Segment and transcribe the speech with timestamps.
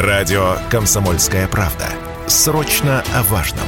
[0.00, 1.86] Радио «Комсомольская правда».
[2.26, 3.66] Срочно о важном.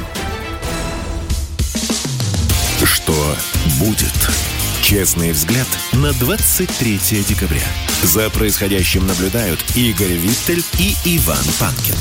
[2.83, 3.35] Что
[3.77, 4.31] будет?
[4.81, 6.97] Честный взгляд на 23
[7.29, 7.61] декабря.
[8.01, 11.95] За происходящим наблюдают Игорь Виттель и Иван Панкин.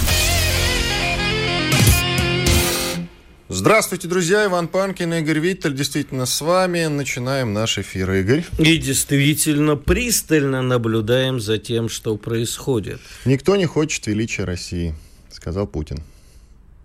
[3.55, 4.46] Здравствуйте, друзья.
[4.46, 6.87] Иван Панкин и Игорь Виттель действительно с вами.
[6.87, 8.46] Начинаем наш эфир, Игорь.
[8.59, 12.99] И действительно пристально наблюдаем за тем, что происходит.
[13.27, 14.95] Никто не хочет величия России,
[15.30, 15.99] сказал Путин.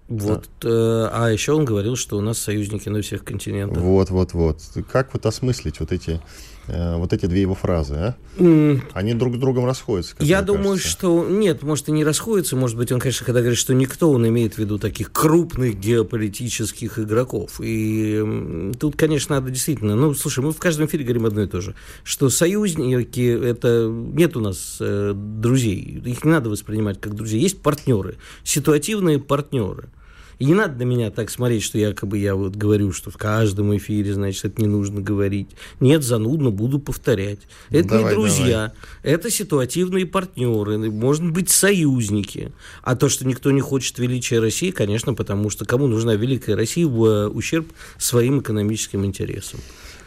[0.10, 0.68] Вот, да.
[0.68, 3.82] э, а еще он говорил, что у нас союзники на всех континентах.
[3.82, 4.62] Вот, вот, вот.
[4.92, 6.20] Как вот осмыслить вот эти
[6.68, 8.16] вот эти две его фразы, а?
[8.38, 8.82] Mm.
[8.94, 10.16] Они друг с другом расходятся.
[10.20, 10.90] Я думаю, кажется.
[10.90, 14.28] что нет, может и не расходятся, может быть, он, конечно, когда говорит, что никто, он
[14.28, 17.60] имеет в виду таких крупных геополитических игроков.
[17.62, 21.62] И тут, конечно, надо действительно, ну, слушай, мы в каждом эфире говорим одно и то
[21.62, 27.42] же, что союзники, это нет у нас э, друзей, их не надо воспринимать как друзей,
[27.42, 29.90] есть партнеры, ситуативные партнеры.
[30.40, 33.76] И не надо на меня так смотреть, что якобы я вот говорю, что в каждом
[33.78, 35.50] эфире, значит, это не нужно говорить.
[35.80, 37.40] Нет, занудно, буду повторять.
[37.70, 39.16] Это давай, не друзья, давай.
[39.16, 42.52] это ситуативные партнеры, можно быть союзники.
[42.84, 46.86] А то, что никто не хочет величия России, конечно, потому что кому нужна великая Россия
[46.86, 49.60] в э, ущерб своим экономическим интересам.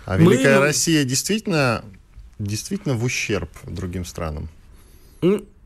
[0.07, 0.67] А великая Мы...
[0.67, 1.85] Россия действительно,
[2.39, 4.49] действительно в ущерб другим странам?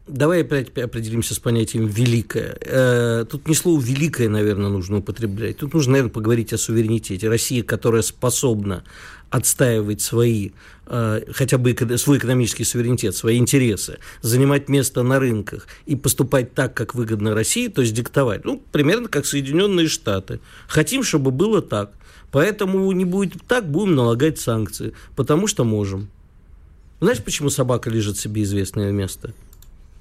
[0.07, 2.59] Давай опять определимся с понятием «великое».
[2.61, 5.57] Э, тут не слово «великое», наверное, нужно употреблять.
[5.57, 7.27] Тут нужно, наверное, поговорить о суверенитете.
[7.27, 8.85] Россия, которая способна
[9.31, 10.51] отстаивать свои,
[10.89, 16.75] э, хотя бы свой экономический суверенитет, свои интересы, занимать место на рынках и поступать так,
[16.75, 18.45] как выгодно России, то есть диктовать.
[18.45, 20.39] Ну, примерно как Соединенные Штаты.
[20.69, 21.93] Хотим, чтобы было так.
[22.31, 24.93] Поэтому не будет так, будем налагать санкции.
[25.17, 26.11] Потому что можем.
[27.01, 29.33] Знаешь, почему собака лежит себе известное место?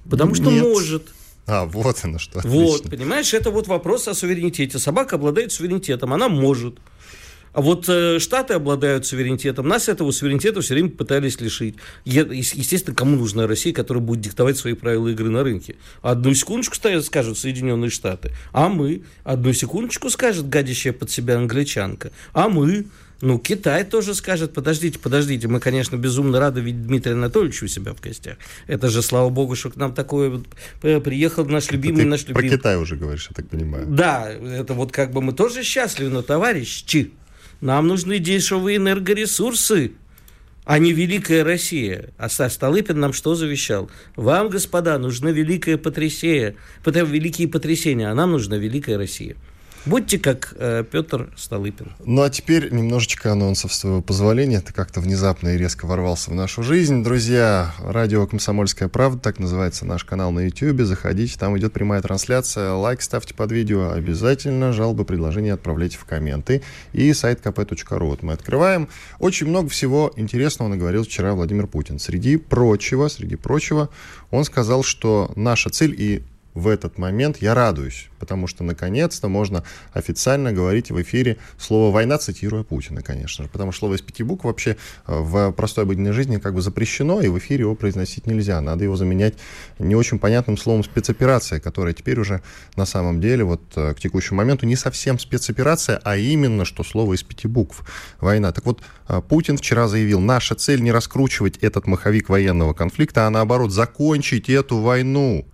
[0.09, 0.63] Потому что Нет.
[0.63, 1.03] может.
[1.45, 2.39] А, вот оно что.
[2.43, 2.89] Вот, Отлично.
[2.89, 4.79] понимаешь, это вот вопрос о суверенитете.
[4.79, 6.79] Собака обладает суверенитетом, она может.
[7.53, 9.67] А вот э, Штаты обладают суверенитетом.
[9.67, 11.75] Нас этого суверенитета все время пытались лишить.
[12.03, 15.75] Е- естественно, кому нужна Россия, которая будет диктовать свои правила игры на рынке?
[16.01, 18.31] Одну секундочку скажут Соединенные Штаты.
[18.53, 19.03] А мы?
[19.23, 22.11] Одну секундочку скажет гадящая под себя англичанка.
[22.33, 22.85] А мы?
[23.23, 27.94] Ну, Китай тоже скажет, подождите, подождите, мы, конечно, безумно рады видеть Дмитрия Анатольевича у себя
[27.94, 28.35] в гостях.
[28.67, 30.45] Это же, слава богу, что к нам такое вот
[30.81, 32.50] э, приехал наш любимый, Ты наш любимый.
[32.50, 33.85] Про Китай уже говоришь, я так понимаю.
[33.88, 37.13] Да, это вот как бы мы тоже счастливы, но, товарищи,
[37.61, 39.94] нам нужны дешевые энергоресурсы,
[40.66, 42.09] а не великая Россия.
[42.17, 43.90] А Столыпин нам что завещал?
[44.17, 49.38] Вам, господа, нужна великая потрясение, великие потрясения, а нам нужна великая Россия.
[49.85, 51.91] Будьте как э, Петр Столыпин.
[52.05, 54.61] Ну а теперь немножечко анонсов, с твоего позволения.
[54.61, 57.03] Ты как-то внезапно и резко ворвался в нашу жизнь.
[57.03, 60.81] Друзья, радио «Комсомольская правда», так называется наш канал на YouTube.
[60.83, 62.72] Заходите, там идет прямая трансляция.
[62.72, 63.91] Лайк ставьте под видео.
[63.91, 66.61] Обязательно жалобы, предложения отправляйте в комменты.
[66.93, 68.05] И сайт kp.ru.
[68.07, 68.88] Вот мы открываем.
[69.19, 71.99] Очень много всего интересного наговорил вчера Владимир Путин.
[71.99, 73.89] Среди прочего, среди прочего,
[74.31, 76.23] он сказал, что наша цель и
[76.53, 82.18] в этот момент я радуюсь, потому что наконец-то можно официально говорить в эфире слово «война»,
[82.18, 83.50] цитируя Путина, конечно же.
[83.50, 84.78] Потому что слово из пяти букв вообще
[85.08, 88.62] э, в простой обыденной жизни как бы запрещено, и в эфире его произносить нельзя.
[88.62, 89.36] Надо его заменять
[89.80, 92.41] не очень понятным словом «спецоперация», которая теперь уже
[92.75, 97.16] на самом деле вот э, к текущему моменту не совсем спецоперация, а именно что слово
[97.16, 97.84] из пяти букв
[98.22, 98.52] «война».
[98.52, 103.30] Так вот, э, Путин вчера заявил, наша цель не раскручивать этот маховик военного конфликта, а
[103.30, 105.46] наоборот закончить эту войну.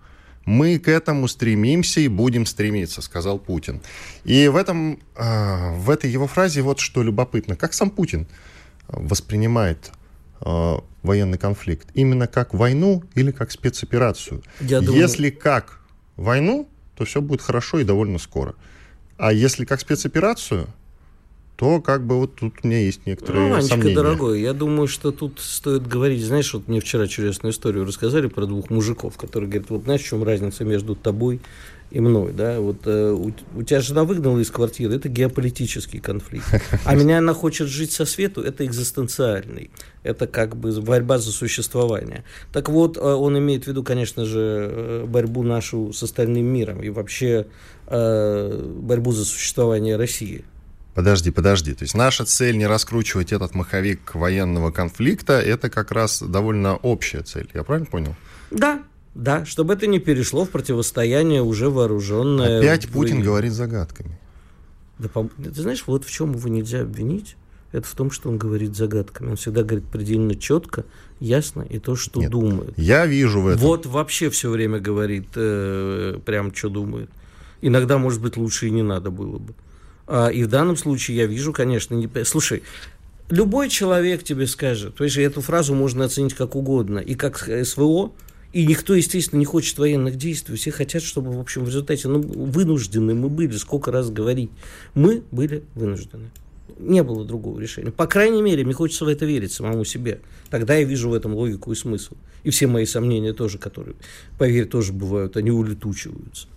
[0.44, 3.80] Мы к этому стремимся и будем стремиться, сказал Путин.
[4.24, 7.56] И в, этом, а, в этой его фразе вот что любопытно.
[7.56, 8.26] Как сам Путин
[8.88, 9.92] воспринимает
[10.40, 11.88] а, военный конфликт?
[11.94, 14.42] Именно как войну или как спецоперацию?
[14.60, 15.00] Я думаю...
[15.00, 15.80] Если как
[16.16, 18.54] войну, то все будет хорошо и довольно скоро.
[19.18, 20.66] А если как спецоперацию,
[21.60, 23.94] то как бы вот тут у меня есть некоторые ну, Ванечка, сомнения.
[23.94, 28.46] дорогой, я думаю, что тут стоит говорить, знаешь, вот мне вчера чудесную историю рассказали про
[28.46, 31.42] двух мужиков, которые говорят, вот знаешь, в чем разница между тобой
[31.90, 36.46] и мной, да, вот э, у, у тебя жена выгнала из квартиры, это геополитический конфликт,
[36.86, 39.70] а меня она хочет жить со свету, это экзистенциальный,
[40.02, 42.24] это как бы борьба за существование.
[42.54, 46.82] Так вот, э, он имеет в виду, конечно же, э, борьбу нашу с остальным миром
[46.82, 47.48] и вообще
[47.86, 50.42] э, борьбу за существование России.
[50.94, 51.74] Подожди, подожди.
[51.74, 57.22] То есть наша цель не раскручивать этот маховик военного конфликта, это как раз довольно общая
[57.22, 57.48] цель.
[57.54, 58.16] Я правильно понял?
[58.50, 58.82] Да,
[59.14, 62.58] да, чтобы это не перешло в противостояние уже вооруженное.
[62.58, 64.18] Опять Путин говорит загадками.
[64.98, 67.36] Да, ты знаешь, вот в чем его нельзя обвинить.
[67.72, 69.30] это в том, что он говорит загадками.
[69.30, 70.84] Он всегда говорит предельно четко,
[71.20, 72.74] ясно и то, что Нет, думает.
[72.76, 73.60] Я вижу в этом.
[73.60, 77.10] Вот вообще все время говорит э, прям, что думает.
[77.62, 79.54] Иногда, может быть, лучше и не надо было бы.
[80.12, 82.10] А, и в данном случае я вижу, конечно, не...
[82.24, 82.64] Слушай,
[83.28, 88.10] любой человек тебе скажет, то есть эту фразу можно оценить как угодно, и как СВО,
[88.52, 90.56] и никто, естественно, не хочет военных действий.
[90.56, 94.50] Все хотят, чтобы, в общем, в результате, ну, вынуждены мы были, сколько раз говорить.
[94.94, 96.30] Мы были вынуждены.
[96.80, 97.92] Не было другого решения.
[97.92, 100.22] По крайней мере, мне хочется в это верить самому себе.
[100.50, 102.14] Тогда я вижу в этом логику и смысл.
[102.42, 103.94] И все мои сомнения тоже, которые,
[104.38, 106.48] поверь, тоже бывают, они улетучиваются.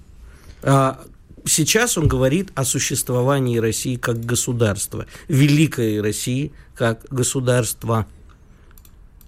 [0.63, 1.05] А
[1.45, 8.07] сейчас он говорит о существовании России как государства, великой России как государства.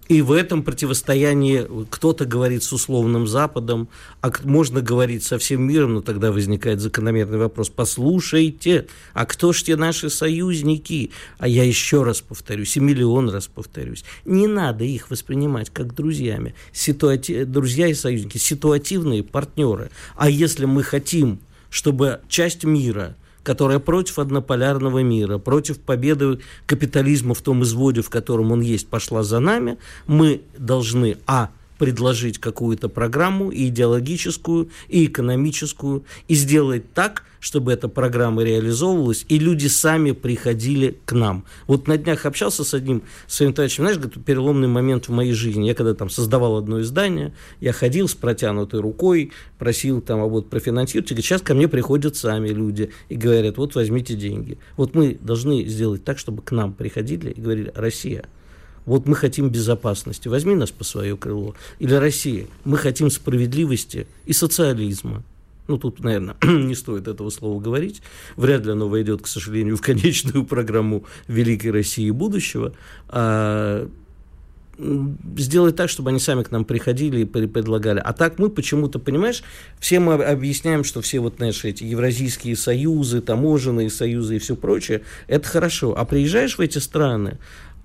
[0.08, 3.90] И в этом противостоянии кто-то говорит с условным Западом,
[4.22, 7.70] а можно говорить со всем миром, но тогда возникает закономерный вопрос.
[7.70, 11.10] Послушайте, а кто ж те наши союзники?
[11.40, 14.06] А я еще раз повторюсь, и миллион раз повторюсь.
[14.26, 16.54] Не надо их воспринимать как друзьями.
[16.72, 17.44] Ситуати...
[17.44, 19.90] Друзья и союзники, ситуативные партнеры.
[20.16, 21.40] А если мы хотим,
[21.76, 28.52] чтобы часть мира– которая против однополярного мира, против победы капитализма в том изводе, в котором
[28.52, 29.78] он есть, пошла за нами,
[30.08, 37.88] мы должны, а, предложить какую-то программу и идеологическую, и экономическую, и сделать так, чтобы эта
[37.88, 41.46] программа реализовывалась, и люди сами приходили к нам.
[41.68, 45.68] Вот на днях общался с одним своим товарищем, знаешь, говорит, переломный момент в моей жизни.
[45.68, 50.50] Я когда там создавал одно издание, я ходил с протянутой рукой, просил там, а вот
[50.50, 54.58] профинансировать, и сейчас ко мне приходят сами люди и говорят, вот возьмите деньги.
[54.76, 58.26] Вот мы должны сделать так, чтобы к нам приходили и говорили, Россия,
[58.86, 61.56] вот мы хотим безопасности, возьми нас по свое крыло.
[61.80, 65.24] Или Россия, мы хотим справедливости и социализма.
[65.68, 68.02] Ну, тут, наверное, не стоит этого слова говорить.
[68.36, 72.74] Вряд ли оно войдет, к сожалению, в конечную программу Великой России будущего.
[73.10, 73.90] А
[75.38, 78.02] сделать так, чтобы они сами к нам приходили и предлагали.
[78.04, 79.44] А так мы почему-то, понимаешь,
[79.80, 85.02] все мы объясняем, что все вот, знаешь, эти евразийские союзы, таможенные союзы и все прочее,
[85.28, 85.98] это хорошо.
[85.98, 87.38] А приезжаешь в эти страны,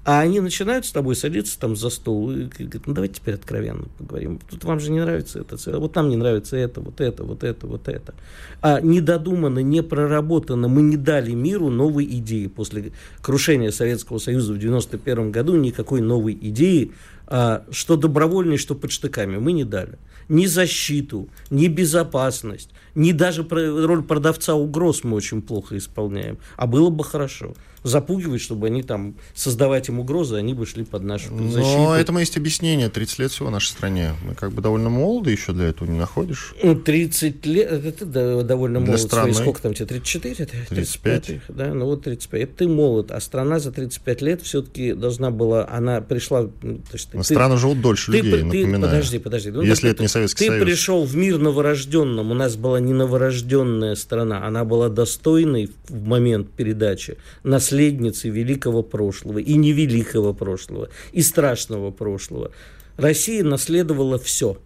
[0.04, 3.84] а они начинают с тобой садиться там за стол и говорят, ну давайте теперь откровенно
[3.98, 4.40] поговорим.
[4.48, 7.66] Тут вам же не нравится это, вот нам не нравится это, вот это, вот это,
[7.66, 8.14] вот это.
[8.62, 12.46] А недодуманно, не проработано, мы не дали миру новой идеи.
[12.46, 16.92] После крушения Советского Союза в 91 году никакой новой идеи,
[17.26, 19.98] а, что добровольной, что под штыками, мы не дали.
[20.28, 26.38] Ни защиту, ни безопасность, ни даже роль продавца угроз мы очень плохо исполняем.
[26.56, 31.02] А было бы хорошо запугивать, чтобы они там, создавать им угрозы, они бы шли под
[31.02, 31.78] нашу защиту.
[31.78, 32.88] Но этому есть объяснение.
[32.88, 34.14] 30 лет всего в нашей стране.
[34.24, 36.54] Мы как бы довольно молоды еще для этого, не находишь?
[36.60, 39.00] 30 ну, лет, это ты довольно молод.
[39.00, 39.34] Страны...
[39.34, 40.34] Сколько там тебе, 34?
[40.34, 40.68] 35.
[40.68, 41.40] 35.
[41.48, 42.40] Да, ну вот 35.
[42.40, 46.42] Это ты молод, а страна за 35 лет все-таки должна была, она пришла...
[46.42, 48.82] То есть, ты, страны живут дольше ты, людей, ты, напоминаю.
[48.82, 49.50] Подожди, подожди.
[49.50, 50.60] Ну, Если это не Советский ты Союз.
[50.60, 56.06] Ты пришел в мир новорожденным, у нас была не новорожденная страна, она была достойной в
[56.06, 62.50] момент передачи, наследницей великой великого прошлого, и невеликого прошлого, и страшного прошлого.
[62.96, 64.58] Россия наследовала все.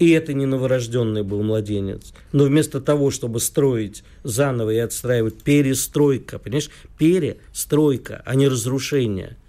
[0.00, 2.12] И это не новорожденный был младенец.
[2.32, 9.36] Но вместо того, чтобы строить заново и отстраивать, перестройка, понимаешь, перестройка, а не разрушение–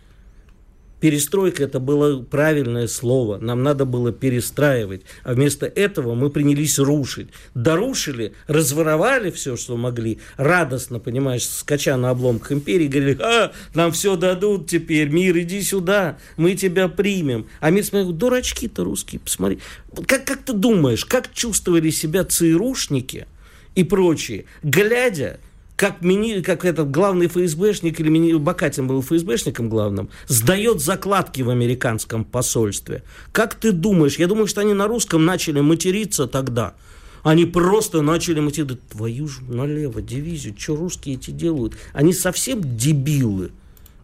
[1.00, 3.38] Перестройка это было правильное слово.
[3.38, 5.02] Нам надо было перестраивать.
[5.24, 7.30] А вместо этого мы принялись рушить.
[7.54, 10.20] Дорушили, разворовали все, что могли.
[10.38, 16.18] Радостно, понимаешь, скача на обломках империи, говорили, а, нам все дадут теперь, мир, иди сюда,
[16.38, 17.48] мы тебя примем.
[17.60, 19.60] А мир смотрел, дурачки-то русские, посмотри.
[20.08, 23.28] Как, как ты думаешь, как чувствовали себя ЦРУшники
[23.76, 25.40] и прочие, глядя
[25.76, 31.50] как, мини, как этот главный ФСБшник или мини, Бакатин был ФСБшником главным, сдает закладки в
[31.50, 33.04] американском посольстве.
[33.32, 34.18] Как ты думаешь?
[34.18, 36.76] Я думаю, что они на русском начали материться тогда.
[37.24, 38.78] Они просто начали материться.
[38.90, 41.74] Твою ж налево дивизию, что русские эти делают?
[41.92, 43.52] Они совсем дебилы.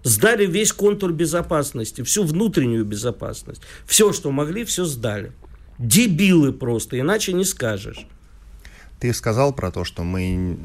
[0.04, 3.62] Сдали весь контур безопасности, всю внутреннюю безопасность.
[3.86, 5.32] Все, что могли, все сдали.
[5.78, 8.08] Дебилы просто, иначе не скажешь.
[9.02, 10.60] Ты сказал про то, что мы,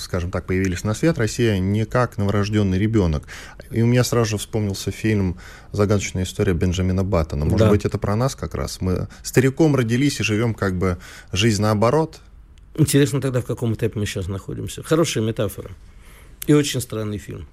[0.00, 3.24] скажем так, появились на свет, Россия не как новорожденный ребенок.
[3.70, 5.36] И у меня сразу же вспомнился фильм
[5.70, 7.44] «Загадочная история Бенджамина Баттона».
[7.44, 7.68] Может да.
[7.68, 8.80] быть, это про нас как раз?
[8.80, 10.96] Мы стариком родились и живем как бы
[11.30, 12.20] жизнь наоборот?
[12.74, 14.82] Интересно тогда, в каком этапе мы сейчас находимся.
[14.82, 15.70] Хорошая метафора.
[16.46, 17.46] И очень странный фильм.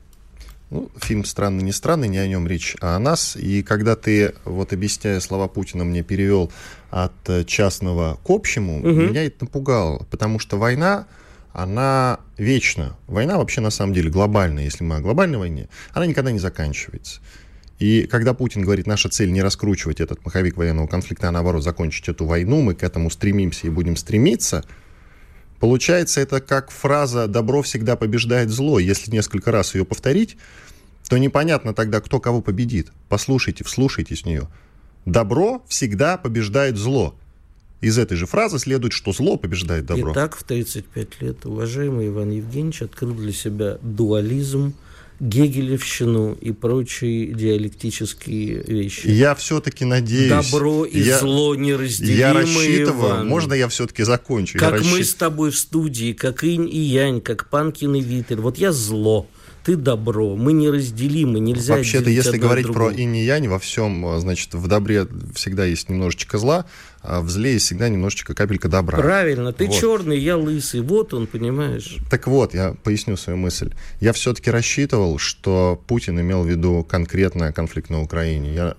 [0.69, 3.35] Ну, фильм «Странный, не странный», не о нем речь, а о нас.
[3.35, 6.49] И когда ты, вот объясняя слова Путина, мне перевел
[6.91, 8.89] от частного к общему, угу.
[8.89, 11.07] меня это напугало, потому что война,
[11.53, 12.95] она вечна.
[13.07, 17.21] Война вообще на самом деле глобальная, если мы о глобальной войне, она никогда не заканчивается.
[17.79, 22.07] И когда Путин говорит, наша цель не раскручивать этот маховик военного конфликта, а наоборот закончить
[22.09, 24.63] эту войну, мы к этому стремимся и будем стремиться,
[25.59, 28.77] получается это как фраза «добро всегда побеждает зло».
[28.77, 30.37] Если несколько раз ее повторить,
[31.09, 32.91] то непонятно тогда, кто кого победит.
[33.09, 34.47] Послушайте, вслушайтесь в нее.
[35.05, 37.15] Добро всегда побеждает зло.
[37.81, 40.11] Из этой же фразы следует, что зло побеждает добро.
[40.13, 44.75] Итак, в 35 лет уважаемый Иван Евгеньевич открыл для себя дуализм,
[45.19, 49.07] гегелевщину и прочие диалектические вещи.
[49.07, 50.29] Я все-таки надеюсь...
[50.51, 53.27] Добро и я, зло неразделимые, Я рассчитываю, Иван.
[53.27, 54.59] можно я все-таки закончу?
[54.59, 55.07] Как я мы рассчит...
[55.07, 58.41] с тобой в студии, как инь и янь, как Панкин и Виттель.
[58.41, 59.27] Вот я зло,
[59.63, 62.93] ты добро, мы неразделимы, нельзя Вообще-то, если говорить про другого.
[62.93, 66.65] инь и янь, во всем, значит, в добре всегда есть немножечко зла,
[67.01, 68.97] а в зле есть всегда немножечко капелька добра.
[68.97, 69.75] Правильно, ты Вот.
[69.75, 70.81] черный, я лысый.
[70.81, 71.97] Вот он, понимаешь.
[72.09, 73.71] Так вот, я поясню свою мысль.
[73.99, 78.53] Я все-таки рассчитывал, что Путин имел в виду конкретно конфликт на Украине.
[78.53, 78.75] Я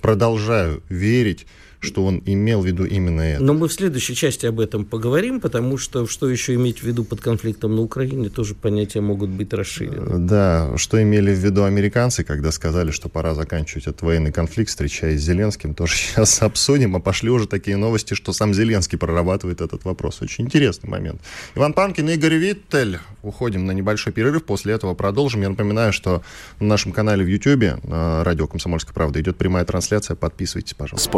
[0.00, 1.46] продолжаю верить,
[1.80, 3.42] что он имел в виду именно это.
[3.42, 7.04] Но мы в следующей части об этом поговорим, потому что что еще иметь в виду
[7.04, 10.18] под конфликтом на Украине, тоже понятия могут быть расширены.
[10.18, 15.20] Да, что имели в виду американцы, когда сказали, что пора заканчивать этот военный конфликт, встречаясь
[15.20, 16.96] с Зеленским, тоже сейчас обсудим.
[16.96, 20.22] А пошли уже такие новости, что сам Зеленский прорабатывает этот вопрос.
[20.22, 21.20] Очень интересный момент.
[21.54, 22.98] Иван Панкин, Игорь Виттель.
[23.22, 25.42] Уходим на небольшой перерыв, после этого продолжим.
[25.42, 26.22] Я напоминаю, что
[26.60, 30.14] на нашем канале в YouTube, на радио «Комсомольская правда», идет прямая трансляция.
[30.14, 31.10] Подписывайтесь, пожалуйста.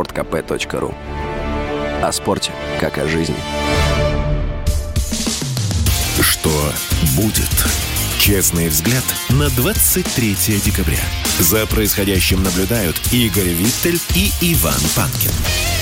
[0.49, 0.95] sportkp.ru
[2.03, 3.37] О спорте, как о жизни.
[6.21, 6.51] Что
[7.17, 7.49] будет?
[8.19, 11.01] Честный взгляд на 23 декабря.
[11.39, 15.78] За происходящим наблюдают Игорь Виттель и Иван Панкин.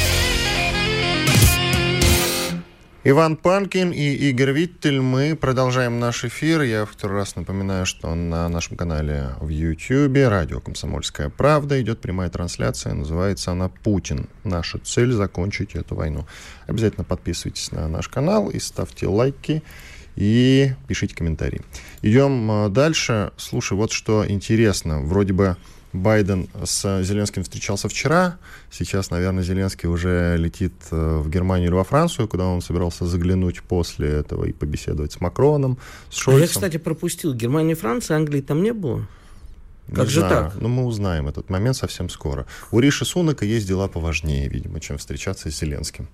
[3.08, 5.00] Иван Панкин и Игорь Виттель.
[5.00, 6.62] Мы продолжаем наш эфир.
[6.62, 12.30] Я второй раз напоминаю, что на нашем канале в YouTube радио «Комсомольская правда» идет прямая
[12.30, 12.94] трансляция.
[12.94, 14.28] Называется она «Путин.
[14.42, 16.26] Наша цель– закончить эту войну».
[16.66, 19.62] Обязательно подписывайтесь на наш канал и ставьте лайки
[20.16, 21.62] и пишите комментарии.
[22.02, 23.30] Идем а, дальше.
[23.36, 25.02] Слушай, вот что интересно.
[25.02, 25.56] Вроде бы
[25.96, 28.38] Байден с Зеленским встречался вчера.
[28.70, 33.62] Сейчас, наверное, Зеленский уже летит э, в Германию или во Францию, куда он собирался заглянуть
[33.62, 35.78] после этого и побеседовать с Макроном,
[36.10, 36.42] с А Шольцем.
[36.42, 37.34] я, кстати, пропустил.
[37.34, 39.06] Германия, Франция, Англии там не было?
[39.88, 40.50] Не как же знаю.
[40.50, 40.60] так?
[40.60, 42.46] Ну, мы узнаем этот момент совсем скоро.
[42.70, 46.08] У Риши Сунака есть дела поважнее, видимо, чем встречаться с Зеленским.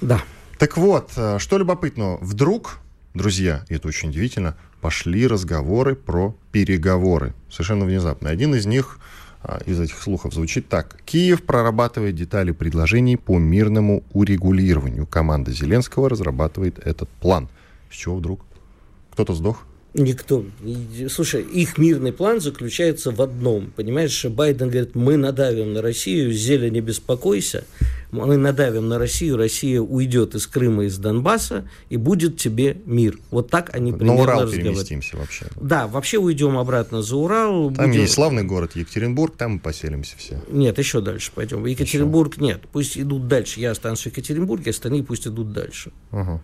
[0.00, 0.20] Да.
[0.58, 2.78] Так вот, э, что любопытно, вдруг,
[3.14, 7.34] друзья, и это очень удивительно, пошли разговоры про переговоры.
[7.50, 8.30] Совершенно внезапно.
[8.30, 8.98] Один из них
[9.42, 10.98] а, из этих слухов звучит так.
[11.04, 15.06] Киев прорабатывает детали предложений по мирному урегулированию.
[15.06, 17.48] Команда Зеленского разрабатывает этот план.
[17.90, 18.40] С чего вдруг?
[19.12, 19.64] Кто-то сдох?
[19.94, 20.44] Никто.
[21.08, 23.72] Слушай, их мирный план заключается в одном.
[23.74, 27.64] Понимаешь, Байден говорит, мы надавим на Россию, Зеля, не беспокойся.
[28.12, 33.18] Мы надавим на Россию, Россия уйдет из Крыма, из Донбасса, и будет тебе мир.
[33.30, 34.64] Вот так они На примерно Урал разговаривают.
[34.88, 35.46] переместимся вообще.
[35.60, 37.72] Да, вообще уйдем обратно за Урал.
[37.72, 40.42] Там будем- есть славный город Екатеринбург, там мы поселимся все.
[40.50, 41.64] Нет, еще дальше пойдем.
[41.66, 42.62] Екатеринбург нет.
[42.72, 43.60] Пусть идут дальше.
[43.60, 45.92] Я останусь в Екатеринбурге, остальные пусть идут дальше.
[46.10, 46.40] Ага.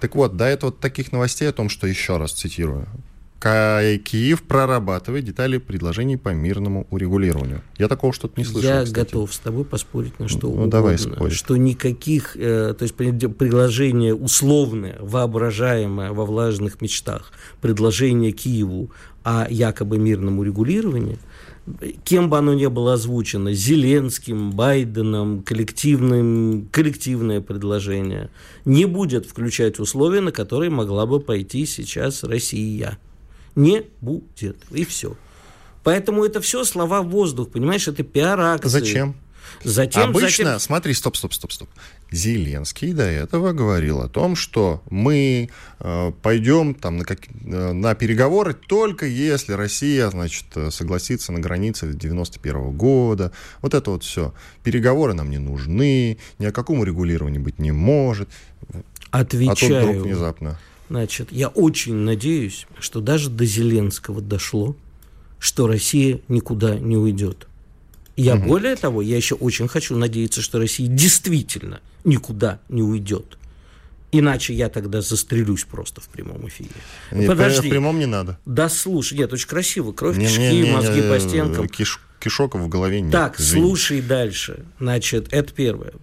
[0.00, 2.86] Так вот, до этого таких новостей о том, что еще раз цитирую.
[3.44, 7.62] Киев прорабатывает детали предложений по мирному урегулированию.
[7.76, 8.70] Я такого что-то не слышал.
[8.70, 8.94] Я кстати.
[8.94, 10.70] готов с тобой поспорить на что Ну, угодно.
[10.70, 11.36] давай спорить.
[11.36, 18.90] Что никаких, э, то есть предложение условное, воображаемое во влажных мечтах, предложение Киеву
[19.24, 21.18] о якобы мирном урегулировании,
[22.04, 28.30] кем бы оно ни было озвучено, Зеленским, Байденом, коллективным, коллективное предложение,
[28.64, 32.98] не будет включать условия, на которые могла бы пойти сейчас Россия.
[33.54, 34.56] Не будет.
[34.70, 35.16] И все.
[35.82, 38.68] Поэтому это все слова в воздух, понимаешь, это пиар-акции.
[38.68, 39.14] Зачем?
[39.62, 41.68] Затем, Обычно, затем- смотри, стоп, стоп, стоп, стоп.
[42.10, 47.94] Зеленский до этого говорил о том, что мы э, пойдем там на, как- э, на
[47.94, 53.32] переговоры только если Россия, значит, согласится на границе 91 года.
[53.60, 54.32] Вот это вот все.
[54.62, 58.28] Переговоры нам не нужны, ни о каком урегулировании быть не может.
[59.10, 59.88] А тут отвечаю.
[59.88, 60.58] вдруг внезапно.
[60.90, 64.76] Значит, я очень надеюсь, что даже до Зеленского дошло,
[65.38, 67.46] что Россия никуда не уйдет.
[68.16, 73.38] Я более того, я еще очень хочу надеяться, что Россия действительно никуда не уйдет.
[74.12, 76.70] Иначе я тогда застрелюсь просто в прямом эфире.
[77.10, 77.66] Нет, Подожди.
[77.66, 78.38] В прямом не надо.
[78.46, 79.90] Да слушай, нет, очень красиво.
[79.92, 81.66] Кровь, Не- кишки, не- не- мозги не, по стенкам.
[81.66, 83.10] киш- кишок в голове нет.
[83.10, 83.62] Так, извини.
[83.66, 84.64] слушай дальше.
[84.78, 85.94] Значит, это первое.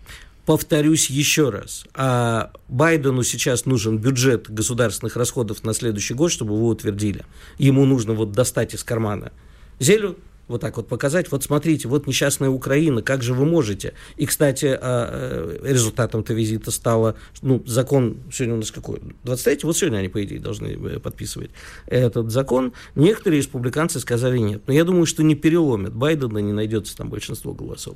[0.46, 6.68] Повторюсь еще раз, а Байдену сейчас нужен бюджет государственных расходов на следующий год, чтобы его
[6.68, 7.26] утвердили.
[7.60, 9.32] Ему нужно вот достать из кармана
[9.80, 10.18] зелю,
[10.48, 13.94] вот так вот показать, вот смотрите, вот несчастная Украина, как же вы можете?
[14.18, 19.78] И, кстати, а, э, результатом-то визита стало, ну, закон, сегодня у нас какой, 23 вот
[19.78, 21.52] сегодня они, по идее, должны э, подписывать
[21.86, 22.74] этот закон.
[22.96, 24.64] Некоторые республиканцы сказали нет.
[24.68, 27.96] Но я думаю, что не переломят Байдена, не найдется там большинство голосов.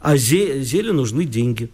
[0.00, 1.70] А Зеле нужны деньги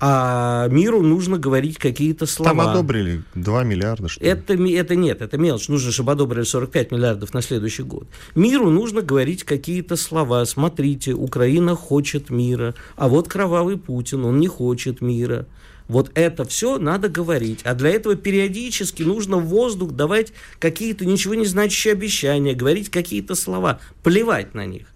[0.00, 2.50] а миру нужно говорить какие-то слова.
[2.50, 4.30] Там одобрили 2 миллиарда, что ли?
[4.30, 5.68] Это, это нет, это мелочь.
[5.68, 8.08] Нужно, чтобы одобрили 45 миллиардов на следующий год.
[8.34, 10.44] Миру нужно говорить какие-то слова.
[10.46, 15.46] Смотрите, Украина хочет мира, а вот кровавый Путин, он не хочет мира.
[15.86, 17.60] Вот это все надо говорить.
[17.64, 23.34] А для этого периодически нужно в воздух давать какие-то ничего не значащие обещания, говорить какие-то
[23.34, 24.86] слова, плевать на них.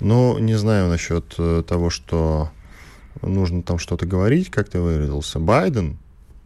[0.00, 2.50] Ну, не знаю насчет э, того, что
[3.22, 5.38] нужно там что-то говорить, как ты выразился.
[5.38, 5.98] Байден,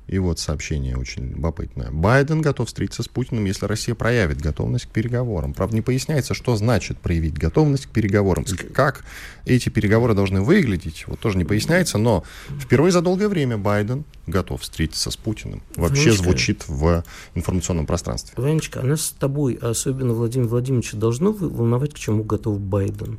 [0.08, 1.90] и вот сообщение очень любопытное.
[1.90, 5.52] Байден готов встретиться с Путиным, если Россия проявит готовность к переговорам.
[5.52, 8.46] Правда, не поясняется, что значит проявить готовность к переговорам.
[8.72, 9.04] Как
[9.44, 12.24] эти переговоры должны выглядеть, вот тоже не поясняется, но
[12.58, 15.62] впервые за долгое время Байден готов встретиться с Путиным.
[15.76, 18.32] Вообще Ванечка, звучит в информационном пространстве.
[18.42, 23.18] Ванечка, а нас с тобой, особенно Владимир Владимирович, должно волновать, к чему готов Байден?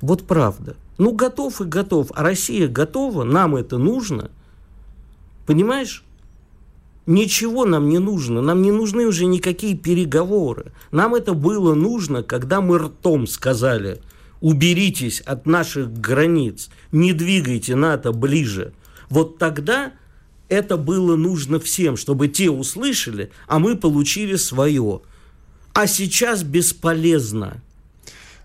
[0.00, 0.74] Вот правда.
[0.98, 2.10] Ну, готов и готов.
[2.14, 4.30] А Россия готова, нам это нужно.
[5.46, 6.04] Понимаешь?
[7.06, 8.40] Ничего нам не нужно.
[8.40, 10.72] Нам не нужны уже никакие переговоры.
[10.90, 14.00] Нам это было нужно, когда мы ртом сказали,
[14.40, 18.72] уберитесь от наших границ, не двигайте НАТО ближе.
[19.08, 19.92] Вот тогда
[20.48, 25.02] это было нужно всем, чтобы те услышали, а мы получили свое.
[25.74, 27.62] А сейчас бесполезно.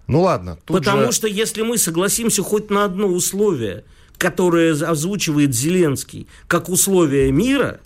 [0.07, 0.57] Ну ладно.
[0.65, 1.11] Потому же...
[1.13, 3.85] что если мы согласимся хоть на одно условие,
[4.17, 7.79] которое озвучивает Зеленский как условие мира,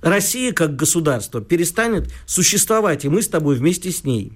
[0.00, 4.32] Россия как государство перестанет существовать, и мы с тобой вместе с ней.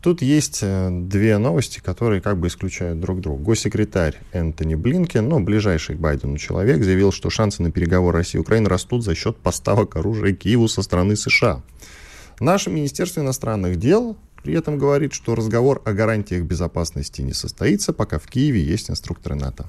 [0.00, 3.42] Тут есть э, две новости, которые как бы исключают друг друга.
[3.42, 8.40] Госсекретарь Энтони Блинкен, ну, ближайший к Байдену человек, заявил, что шансы на переговоры России и
[8.40, 11.62] Украины растут за счет поставок оружия Киеву со стороны США.
[12.38, 14.16] Наше Министерство иностранных дел
[14.48, 19.34] при этом говорит, что разговор о гарантиях безопасности не состоится, пока в Киеве есть инструкторы
[19.34, 19.66] НАТО.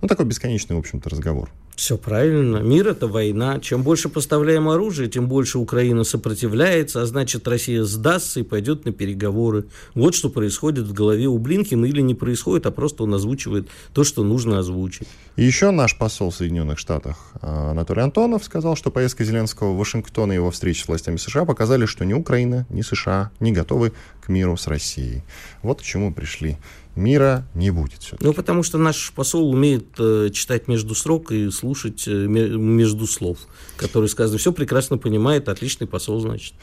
[0.00, 1.48] Ну, такой бесконечный, в общем-то, разговор.
[1.76, 2.58] Все правильно.
[2.58, 3.58] Мир– это война.
[3.58, 8.92] Чем больше поставляем оружие, тем больше Украина сопротивляется, а значит, Россия сдастся и пойдет на
[8.92, 9.64] переговоры.
[9.94, 14.04] Вот что происходит в голове у Блинкина или не происходит, а просто он озвучивает то,
[14.04, 15.08] что нужно озвучить.
[15.36, 20.30] Еще наш посол в Соединенных Штатах а, Анатолий Антонов сказал, что поездка Зеленского в Вашингтон
[20.30, 23.92] и его встречи с властями США показали, что ни Украина, ни США не готовы
[24.24, 25.24] к миру с Россией.
[25.62, 26.56] Вот к чему пришли
[26.96, 28.02] мира не будет.
[28.02, 28.24] Все-таки.
[28.24, 33.38] Ну, потому что наш посол умеет э, читать между строк и слушать э, между слов,
[33.76, 34.38] которые сказаны.
[34.38, 36.54] Все прекрасно понимает, отличный посол, значит.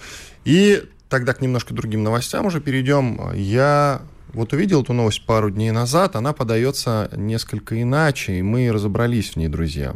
[0.46, 3.34] И тогда к немножко другим новостям уже перейдем.
[3.34, 4.02] Я
[4.34, 9.36] вот увидел эту новость пару дней назад, она подается несколько иначе, и мы разобрались в
[9.36, 9.96] ней, друзья.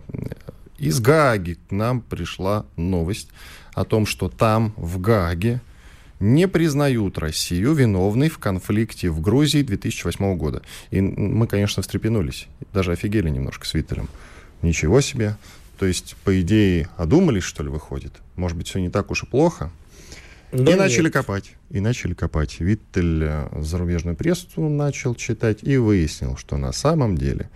[0.78, 3.30] Из Гааги к нам пришла новость
[3.74, 5.62] о том, что там, в Гааге,
[6.20, 10.62] не признают Россию виновной в конфликте в Грузии 2008 года.
[10.92, 14.08] И мы, конечно, встрепенулись, даже офигели немножко с Виттелем.
[14.62, 15.38] Ничего себе.
[15.78, 18.14] То есть, по идее, одумались, что ли, выходит?
[18.36, 19.72] Может быть, все не так уж и плохо?
[20.52, 20.78] Да и нет.
[20.78, 21.52] начали копать.
[21.70, 22.60] И начали копать.
[22.60, 27.50] Виттель э, зарубежную прессу начал читать и выяснил, что на самом деле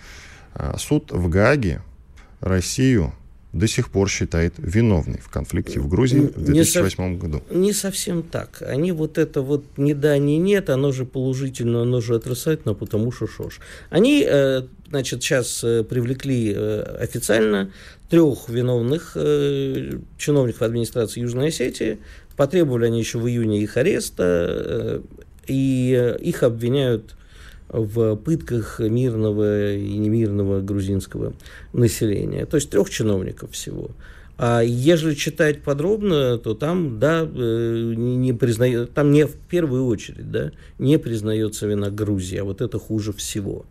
[0.55, 1.81] э, суд в Гаге
[2.41, 3.13] Россию
[3.53, 7.43] до сих пор считает виновной в конфликте в Грузии в 2008 не году.
[7.49, 8.61] Не совсем так.
[8.61, 13.11] Они вот это вот ни да, ни нет, оно же положительно, оно же отрицательно, потому
[13.11, 13.59] что ж.
[13.89, 17.71] Они, э, значит, сейчас э, привлекли э, официально
[18.09, 19.15] трех виновных
[20.17, 21.99] чиновников администрации Южной Осетии.
[22.35, 25.03] Потребовали они еще в июне их ареста,
[25.45, 27.15] и их обвиняют
[27.69, 31.33] в пытках мирного и немирного грузинского
[31.73, 32.45] населения.
[32.45, 33.91] То есть трех чиновников всего.
[34.41, 40.31] А ежели читать подробно, то там, да, э, не признает, там не в первую очередь,
[40.31, 43.65] да, не признается вина Грузии, а вот это хуже всего.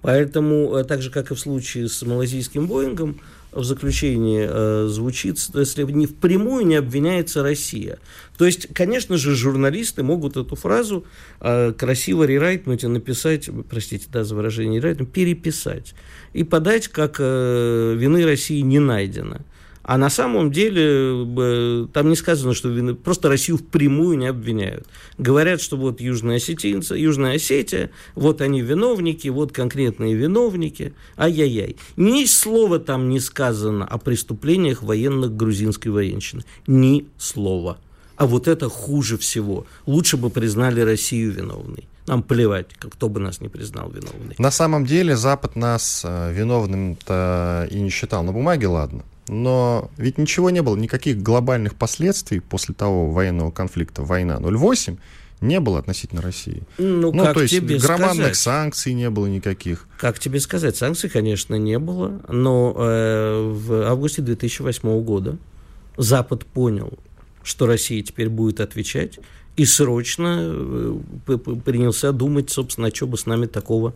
[0.00, 3.20] Поэтому, э, так же, как и в случае с малазийским Боингом,
[3.52, 7.98] в заключении э, звучит, если не впрямую не обвиняется Россия.
[8.38, 11.04] То есть, конечно же, журналисты могут эту фразу
[11.40, 15.94] э, красиво рерайтнуть и написать, простите, да, за выражение рерайтнуть, переписать
[16.32, 19.38] и подать, как э, вины России не найдено.
[19.82, 24.86] А на самом деле там не сказано, что вины, просто Россию впрямую не обвиняют.
[25.18, 30.94] Говорят, что вот южная осетинца, Южная Осетия, вот они виновники, вот конкретные виновники.
[31.16, 31.76] Ай-яй-яй.
[31.96, 36.42] Ни слова там не сказано о преступлениях военных грузинской военщины.
[36.66, 37.78] Ни слова.
[38.16, 39.66] А вот это хуже всего.
[39.86, 41.88] Лучше бы признали Россию виновной.
[42.06, 44.34] Нам плевать, кто бы нас не признал виновной.
[44.38, 48.24] На самом деле Запад нас э, виновным-то и не считал.
[48.24, 49.04] На бумаге, ладно.
[49.32, 54.96] Но ведь ничего не было, никаких глобальных последствий после того военного конфликта, война 08,
[55.40, 56.62] не было относительно России.
[56.78, 58.36] Ну, ну как то есть тебе громадных сказать?
[58.36, 59.88] санкций не было никаких.
[59.98, 65.38] Как тебе сказать, санкций, конечно, не было, но э, в августе 2008 года
[65.96, 66.92] Запад понял,
[67.42, 69.18] что Россия теперь будет отвечать,
[69.56, 70.98] и срочно э,
[71.64, 73.94] принялся думать, собственно, что бы с нами такого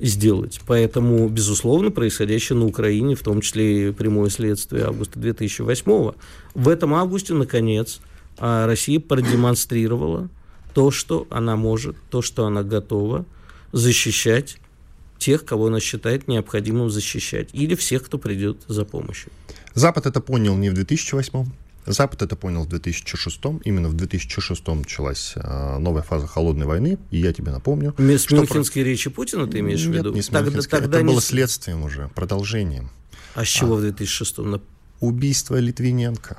[0.00, 0.60] сделать.
[0.66, 6.12] Поэтому, безусловно, происходящее на Украине, в том числе и прямое следствие августа 2008
[6.54, 8.00] в этом августе, наконец,
[8.38, 10.28] а, Россия продемонстрировала
[10.74, 13.24] то, что она может, то, что она готова
[13.72, 14.58] защищать
[15.18, 19.32] тех, кого она считает необходимым защищать, или всех, кто придет за помощью.
[19.74, 21.46] Запад это понял не в 2008
[21.86, 26.98] Запад это понял в 2006 Именно в 2006 началась э, новая фаза холодной войны.
[27.10, 27.94] И я тебе напомню...
[27.96, 28.88] С что Мюнхенской про...
[28.88, 30.12] речи Путина ты имеешь Нет, в виду?
[30.12, 31.12] не с тогда, тогда это не...
[31.12, 32.90] было следствием уже, продолжением.
[33.34, 34.38] А с чего а, в 2006
[35.00, 36.38] Убийство Литвиненко.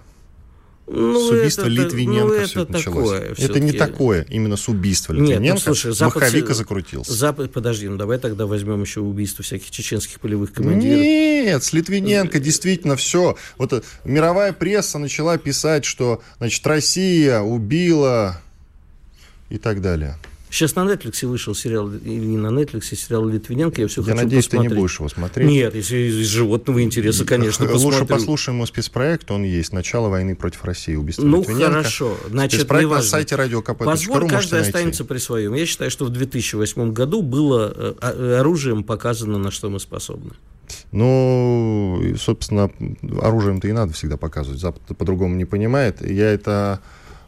[0.90, 3.20] Ну, с убийства это, Литвиненко ну, все это началось.
[3.20, 5.44] Такое, это не такое, именно с убийства Литвиненко.
[5.44, 7.14] Нет, ну, слушай, Запад, Маховика закрутился.
[7.14, 11.00] Запад, подожди, ну давай тогда возьмем еще убийство всяких чеченских полевых командиров.
[11.00, 13.36] Нет, с Литвиненко действительно все.
[13.58, 18.42] Вот э, мировая пресса начала писать, что, значит, Россия убила
[19.50, 20.18] и так далее.
[20.50, 24.24] Сейчас на Netflix вышел сериал, или не на Netflix, сериал Литвиненко, я все я хочу
[24.24, 24.70] надеюсь, посмотреть.
[24.70, 25.48] ты не будешь его смотреть.
[25.50, 28.06] Нет, если из животного интереса, конечно, Лучше посмотрю.
[28.08, 31.72] послушаем его спецпроект, он есть, «Начало войны против России», убийство Ну, Литвиненко.
[31.78, 35.54] хорошо, значит, Спецпроект на сайте radiokp.ru Позволь, каждый останется при своем.
[35.54, 40.32] Я считаю, что в 2008 году было э, оружием показано, на что мы способны.
[40.92, 42.70] Ну, собственно,
[43.22, 44.60] оружием-то и надо всегда показывать.
[44.60, 46.02] Запад по-другому не понимает.
[46.02, 46.80] Я это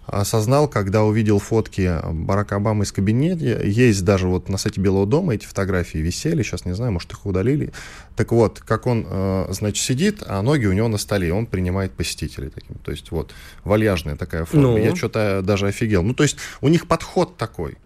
[0.10, 3.66] осознал, когда увидел фотки Барака Обамы из кабинета.
[3.66, 7.26] Есть даже вот на сайте Белого дома эти фотографии висели, сейчас не знаю, может их
[7.26, 7.72] удалили.
[8.16, 11.92] Так вот, как он, э, значит, сидит, а ноги у него на столе, он принимает
[11.94, 12.76] посетителей таким.
[12.78, 13.32] То есть вот
[13.64, 14.70] вальяжная такая форма.
[14.70, 14.78] Ну.
[14.78, 16.04] Я что-то даже офигел.
[16.04, 17.78] Ну, то есть у них подход такой.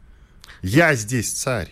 [0.61, 1.69] Я здесь царь.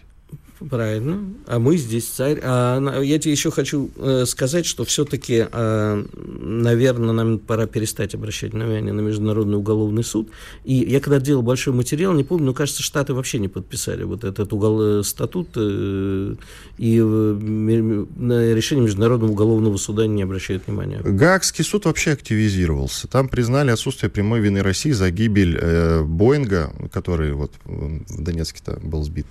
[0.69, 1.33] Правильно.
[1.47, 2.39] А мы здесь царь.
[2.43, 8.53] А я тебе еще хочу э, сказать, что все-таки, э, наверное, нам пора перестать обращать
[8.53, 10.29] внимание на Международный уголовный суд.
[10.63, 14.23] И я когда делал большой материал, не помню, но кажется, Штаты вообще не подписали вот
[14.23, 14.81] этот угол...
[14.81, 16.35] Э, статут э,
[16.77, 20.99] и э, на решение Международного уголовного суда не обращают внимания.
[21.03, 23.07] Гаагский суд вообще активизировался.
[23.07, 29.03] Там признали отсутствие прямой вины России за гибель э, Боинга, который вот в Донецке-то был
[29.03, 29.27] сбит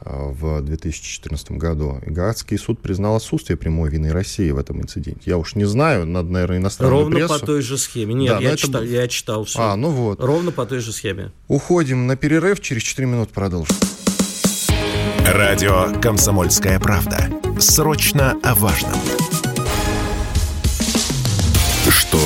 [0.00, 2.00] э, в 2014 году.
[2.06, 5.22] И Гаагский суд признал отсутствие прямой вины России в этом инциденте.
[5.24, 7.40] Я уж не знаю, надо, наверное, иностранную Ровно прессу.
[7.40, 8.14] по той же схеме.
[8.14, 8.88] Нет, да, я, читал, был...
[8.88, 9.60] я читал все.
[9.60, 10.20] А, ну вот.
[10.20, 11.32] Ровно по той же схеме.
[11.48, 13.76] Уходим на перерыв, через 4 минуты продолжим.
[15.26, 17.30] Радио «Комсомольская правда».
[17.58, 18.94] Срочно о важном.
[21.88, 22.20] Что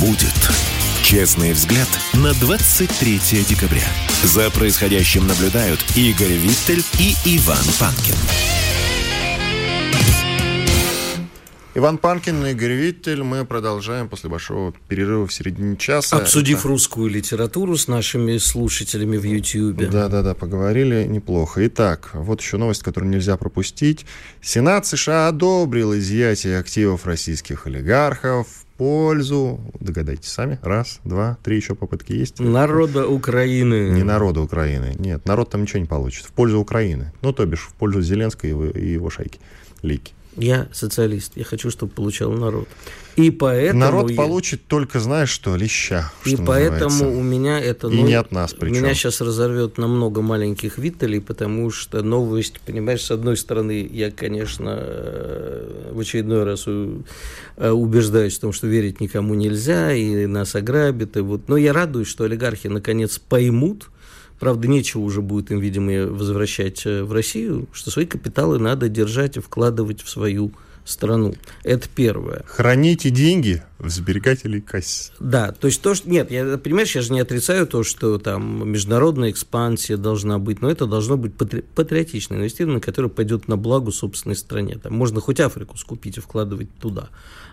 [0.00, 0.69] будет?
[1.10, 3.82] Честный взгляд на 23 декабря.
[4.22, 8.14] За происходящим наблюдают Игорь Виттель и Иван Панкин.
[11.74, 13.24] Иван Панкин, Игорь Виттель.
[13.24, 16.16] Мы продолжаем после большого перерыва в середине часа.
[16.16, 16.68] Обсудив Это...
[16.68, 19.88] русскую литературу с нашими слушателями в Ютьюбе.
[19.88, 21.66] Да-да-да, поговорили неплохо.
[21.66, 24.06] Итак, вот еще новость, которую нельзя пропустить.
[24.40, 28.46] Сенат США одобрил изъятие активов российских олигархов
[28.80, 32.40] пользу, догадайтесь сами, раз, два, три еще попытки есть.
[32.40, 33.90] Народа Украины.
[33.90, 37.60] Не народа Украины, нет, народ там ничего не получит, в пользу Украины, ну, то бишь,
[37.60, 39.38] в пользу Зеленской и его, и его шайки,
[39.82, 40.14] лики.
[40.36, 42.68] Я социалист, я хочу, чтобы получал народ.
[43.16, 44.16] И поэтому народ я...
[44.16, 46.12] получит только, знаешь что, леща.
[46.24, 47.18] И что поэтому называется.
[47.18, 47.88] у меня это...
[47.88, 48.76] И ну, не от нас причем.
[48.76, 54.10] Меня сейчас разорвет на много маленьких виттелей, потому что новость, понимаешь, с одной стороны, я,
[54.10, 60.54] конечно, э, в очередной раз э, убеждаюсь в том, что верить никому нельзя, и нас
[60.54, 61.48] ограбят, и вот...
[61.48, 63.90] но я радуюсь, что олигархи наконец поймут,
[64.40, 69.36] Правда, нечего уже будет им, видимо, возвращать э, в Россию, что свои капиталы надо держать
[69.36, 70.52] и вкладывать в свою
[70.84, 71.34] страну.
[71.62, 72.42] Это первое.
[72.46, 75.12] Храните деньги в сберегательной кассе.
[75.20, 76.08] Да, то есть то, что...
[76.08, 80.70] Нет, я, понимаешь, я же не отрицаю то, что там международная экспансия должна быть, но
[80.70, 81.62] это должно быть патри...
[81.74, 84.78] патриотичное инвестирование, которое пойдет на благо собственной стране.
[84.82, 87.10] Там можно хоть Африку скупить и вкладывать туда.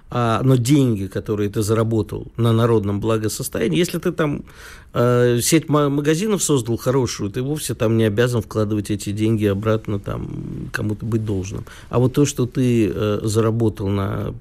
[0.10, 4.46] А, но деньги, которые ты заработал на народном благосостоянии, если ты там
[4.94, 10.70] э, сеть магазинов создал хорошую, ты вовсе там не обязан вкладывать эти деньги обратно там
[10.72, 11.66] кому-то быть должным.
[11.90, 14.34] А вот то, что ты э, заработал на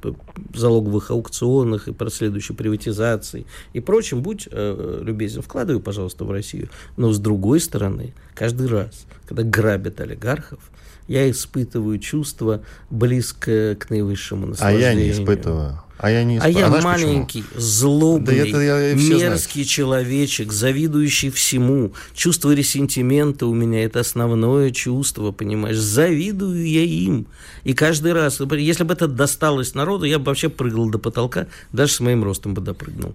[0.55, 6.69] залоговых аукционах и последующей приватизации и прочем, будь э, любезен, вкладывай, пожалуйста, в Россию.
[6.97, 10.61] Но с другой стороны, каждый раз, когда грабят олигархов,
[11.09, 14.89] я испытываю чувство близкое к наивысшему наслаждению.
[14.89, 15.81] А я не испытываю.
[15.99, 16.45] А я не исп...
[16.45, 17.61] А я а маленький, почему?
[17.61, 19.67] злобный, да это я, я мерзкий знаю.
[19.67, 21.93] человечек, завидующий всему.
[22.15, 25.79] Чувство ресентимента у меня– это основное чувство, понимаешь?
[25.79, 27.27] Завидую я им.
[27.65, 31.93] И каждый раз, если бы это досталось народу, я бы вообще прыгал до потолка, даже
[31.93, 33.15] с моим ростом бы допрыгнул.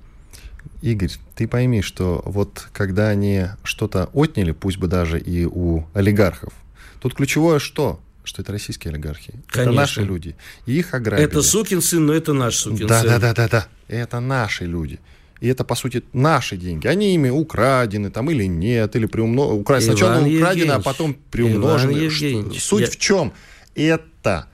[0.82, 6.54] Игорь, ты пойми, что вот когда они что-то отняли, пусть бы даже и у олигархов,
[7.02, 8.00] Тут ключевое что?
[8.24, 9.34] Что это российские олигархи.
[9.48, 9.72] Конечно.
[9.72, 10.36] Это наши люди.
[10.68, 11.28] И их ограбили.
[11.28, 13.10] Это сукин сын, но это наш сукин да, сын.
[13.10, 13.68] Да, да, да, да.
[13.88, 15.00] Это наши люди.
[15.40, 16.86] И это, по сути, наши деньги.
[16.86, 19.62] Они ими украдены там или нет, или приумножены.
[19.62, 19.82] Укра...
[19.82, 22.12] Сначала украдены, а потом приумножены.
[22.60, 22.88] Суть я...
[22.88, 23.34] в чем?
[23.74, 24.46] Это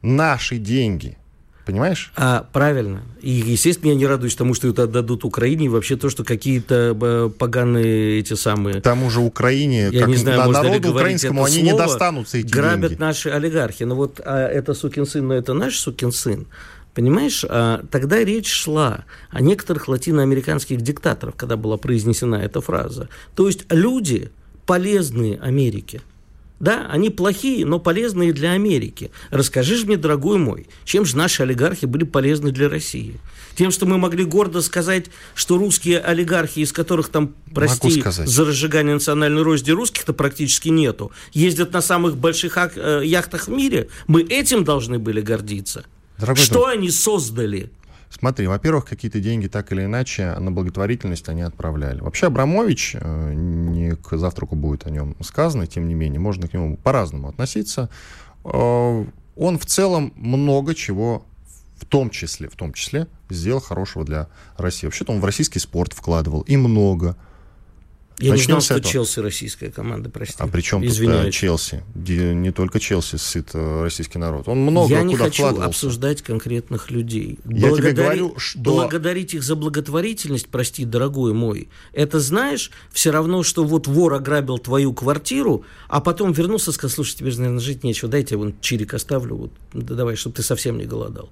[0.00, 1.18] наши деньги.
[1.64, 2.12] Понимаешь?
[2.16, 3.02] А, правильно.
[3.20, 6.96] И, естественно, я не радуюсь тому, что это отдадут Украине, и вообще то, что какие-то
[7.00, 8.80] э, поганые эти самые...
[8.80, 12.38] К тому же Украине, я как не знаю, на народу украинскому, они слово, не достанутся
[12.38, 13.00] эти грабят деньги.
[13.00, 13.84] наши олигархи.
[13.84, 16.46] Ну вот а это сукин сын, но это наш сукин сын.
[16.94, 23.08] Понимаешь, а, тогда речь шла о некоторых латиноамериканских диктаторах, когда была произнесена эта фраза.
[23.36, 24.32] То есть люди
[24.66, 26.00] полезные Америке–
[26.62, 29.10] да, они плохие, но полезные для Америки.
[29.30, 33.18] Расскажи же мне, дорогой мой, чем же наши олигархи были полезны для России?
[33.56, 38.94] Тем, что мы могли гордо сказать, что русские олигархи, из которых там, прости, за разжигание
[38.94, 44.62] национальной розни русских-то практически нету, ездят на самых больших э, яхтах в мире, мы этим
[44.62, 45.84] должны были гордиться.
[46.16, 47.72] Дорогой что друг, они создали?
[48.18, 52.00] Смотри, во-первых, какие-то деньги так или иначе на благотворительность они отправляли.
[52.00, 56.52] Вообще Абрамович, э, не к завтраку будет о нем сказано, тем не менее, можно к
[56.52, 57.88] нему по-разному относиться.
[58.44, 59.04] Э,
[59.36, 61.24] он в целом много чего
[61.76, 64.86] в том числе, в том числе сделал хорошего для России.
[64.86, 67.16] Вообще-то он в российский спорт вкладывал и много.
[68.18, 68.92] Я Начнем не знал, что этого.
[68.92, 70.36] Челси российская команда, прости.
[70.38, 71.26] А при чем Извиняюсь.
[71.26, 71.82] тут Челси?
[71.94, 74.48] Не только Челси сыт э, российский народ.
[74.48, 77.38] Он много Я не хочу обсуждать конкретных людей.
[77.44, 77.92] Я Благодари...
[77.94, 78.60] тебе говорю, что...
[78.60, 84.58] Благодарить их за благотворительность, прости, дорогой мой, это, знаешь, все равно, что вот вор ограбил
[84.58, 88.38] твою квартиру, а потом вернулся и сказал, слушай, тебе же, наверное, жить нечего, дайте я
[88.38, 91.30] вон чирик оставлю, вот, да давай, чтобы ты совсем не голодал.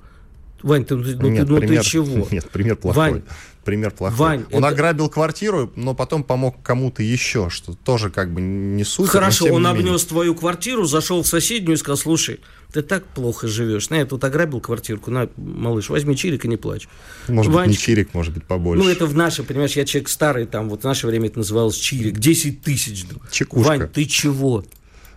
[0.62, 2.28] Вань, ты, ну, нет, ну пример, ты чего?
[2.30, 3.12] Нет, пример плохой.
[3.12, 3.22] Вань,
[3.64, 4.16] пример плохой.
[4.16, 4.68] Вань, он это...
[4.68, 9.08] ограбил квартиру, но потом помог кому-то еще, что тоже как бы не суть.
[9.08, 12.40] Хорошо, он обнес твою квартиру, зашел в соседнюю и сказал, слушай,
[12.72, 13.90] ты так плохо живешь.
[13.90, 16.88] На, я тут ограбил квартирку, на, малыш, возьми чирик и не плачь.
[17.28, 18.84] Может Ванечка, быть, не чирик, может быть, побольше.
[18.84, 21.76] Ну, это в наше, понимаешь, я человек старый, там, вот в наше время это называлось
[21.76, 22.18] чирик.
[22.18, 23.06] 10 тысяч.
[23.30, 23.68] Чекушка.
[23.68, 24.64] Вань, ты чего?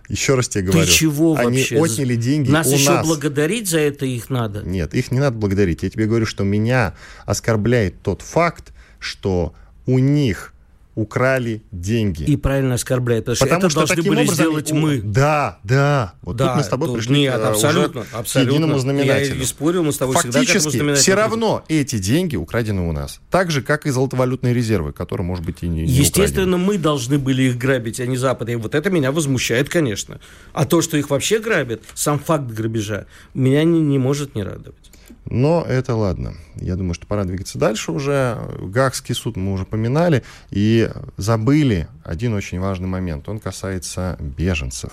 [0.08, 0.86] Еще раз тебе говорю.
[0.86, 1.78] Ты чего они вообще?
[1.78, 3.06] отняли деньги нас у еще нас.
[3.06, 4.62] благодарить за это их надо?
[4.62, 5.82] Нет, их не надо благодарить.
[5.82, 6.94] Я тебе говорю, что меня
[7.26, 9.54] оскорбляет тот факт, что
[9.86, 10.53] у них
[10.94, 12.24] украли деньги.
[12.24, 15.00] И правильно оскорбляет, потому, потому что это что должны были образом, сделать мы.
[15.02, 16.14] Да, да.
[16.22, 18.52] Вот да, тут мы с тобой пришли нет, э, абсолютно, уже абсолютно.
[18.52, 19.34] к единому знаменателю.
[19.34, 23.20] Я не спорил, мы с тобой Фактически, всегда все равно эти деньги украдены у нас.
[23.30, 26.58] Так же, как и золотовалютные резервы, которые, может быть, и не, не Естественно, украдены.
[26.58, 28.48] мы должны были их грабить, а не Запад.
[28.48, 30.20] И вот это меня возмущает, конечно.
[30.52, 34.93] А то, что их вообще грабят, сам факт грабежа, меня не, не может не радовать.
[35.26, 36.34] Но это ладно.
[36.56, 38.38] Я думаю, что пора двигаться дальше уже.
[38.60, 40.22] Гагский суд мы уже поминали.
[40.50, 43.28] И забыли один очень важный момент.
[43.28, 44.92] Он касается беженцев.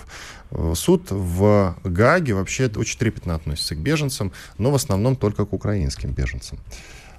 [0.76, 6.12] Суд в Гаге вообще очень трепетно относится к беженцам, но в основном только к украинским
[6.12, 6.60] беженцам.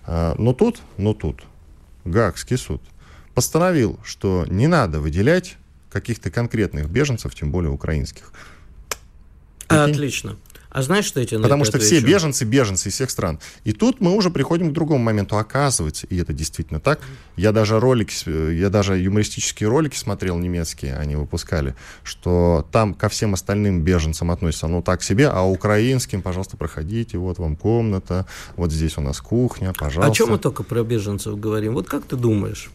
[0.05, 1.45] А, но тут, но тут
[2.05, 2.83] Гагский суд
[3.35, 5.57] постановил, что не надо выделять
[5.91, 8.33] каких-то конкретных беженцев, тем более украинских.
[9.69, 10.37] Отлично.
[10.73, 13.39] А знаешь, что я тебе Потому что все беженцы, беженцы из всех стран.
[13.65, 15.37] И тут мы уже приходим к другому моменту.
[15.37, 16.99] Оказывается, и это действительно так,
[17.37, 18.15] я даже ролики,
[18.55, 24.67] я даже юмористические ролики смотрел немецкие, они выпускали, что там ко всем остальным беженцам относятся,
[24.67, 29.75] ну, так себе, а украинским, пожалуйста, проходите, вот вам комната, вот здесь у нас кухня,
[29.79, 30.11] пожалуйста.
[30.11, 31.75] О чем мы только про беженцев говорим?
[31.75, 32.71] Вот как ты думаешь?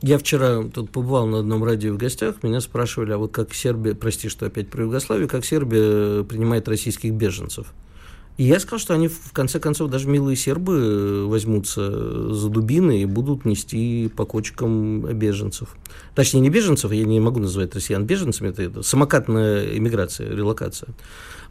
[0.00, 3.94] Я вчера тут побывал на одном радио в гостях, меня спрашивали, а вот как Сербия,
[3.94, 7.72] прости, что опять про Югославию, как Сербия принимает российских беженцев.
[8.36, 13.04] И я сказал, что они, в конце концов, даже милые сербы возьмутся за дубины и
[13.04, 15.74] будут нести по кочкам беженцев.
[16.14, 20.90] Точнее, не беженцев, я не могу называть россиян беженцами, это, это самокатная иммиграция, релокация.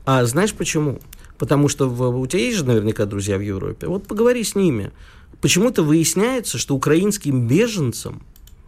[0.05, 1.01] А знаешь почему?
[1.37, 3.87] Потому что в, у тебя есть же наверняка друзья в Европе.
[3.87, 4.93] Вот поговори с ними.
[5.41, 8.23] Почему-то выясняется, что украинским беженцам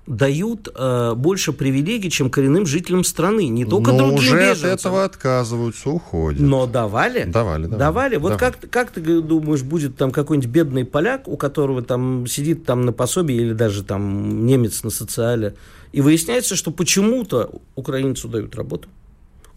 [0.10, 3.48] дают э, больше привилегий, чем коренным жителям страны.
[3.48, 4.70] Не только Но другим уже беженцам.
[4.72, 6.42] от этого отказываются, уходят.
[6.42, 7.26] Но давали?
[7.26, 7.80] Давали, давали.
[7.80, 8.16] Давали.
[8.18, 8.54] Вот Давали.
[8.60, 12.92] Как, как ты думаешь, будет там какой-нибудь бедный поляк, у которого там сидит там на
[12.92, 15.54] пособии или даже там немец на социале,
[15.92, 18.90] и выясняется, что почему-то украинцу дают работу,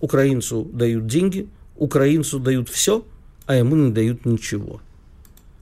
[0.01, 3.07] украинцу дают деньги, украинцу дают все,
[3.47, 4.83] а ему не дают ничего.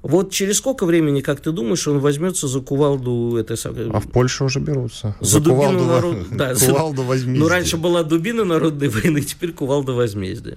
[0.02, 3.90] Вот через сколько времени, как ты думаешь, он возьмется за кувалду этой самой...
[3.90, 5.14] А в Польше уже берутся.
[5.20, 6.16] За дубину народ...
[6.30, 7.38] да, кувалду возьмизди.
[7.38, 10.56] Ну, раньше была дубина народной войны, теперь кувалда возмездия.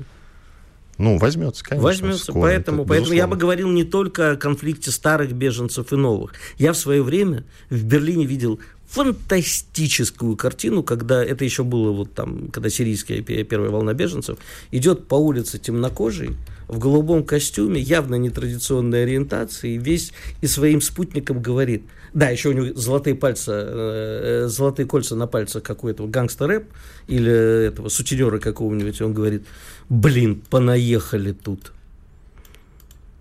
[0.97, 1.83] Ну, возьмется, конечно.
[1.83, 5.95] Возьмется, скоро, поэтому, это поэтому я бы говорил не только о конфликте старых беженцев и
[5.95, 6.33] новых.
[6.57, 8.59] Я в свое время в Берлине видел
[8.93, 14.37] фантастическую картину, когда это еще было вот там, когда сирийская пе- первая волна беженцев,
[14.69, 21.83] идет по улице темнокожий, в голубом костюме, явно нетрадиционной ориентации, весь и своим спутникам говорит.
[22.13, 26.65] Да, еще у него золотые пальцы, э, золотые кольца на пальцах какой-то гангстер-рэп
[27.07, 29.43] или этого сутенера какого-нибудь, он говорит,
[29.89, 31.71] блин, понаехали тут.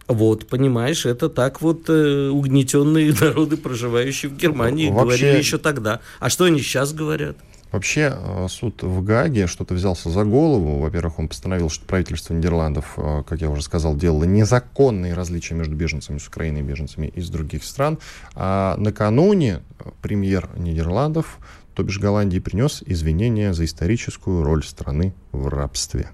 [0.09, 6.01] Вот, понимаешь, это так вот э, угнетенные народы, проживающие в Германии, Вообще- говорили еще тогда.
[6.19, 7.37] А что они сейчас говорят?
[7.73, 10.79] Вообще, э, суд в Гаге что-то взялся за голову.
[10.81, 15.75] Во-первых, он постановил, что правительство Нидерландов, э, как я уже сказал, делало незаконные различия между
[15.75, 17.99] беженцами с Украины и беженцами из других стран.
[18.35, 21.39] А накануне э, премьер Нидерландов,
[21.75, 26.11] то бишь Голландии, принес извинения за историческую роль страны в рабстве.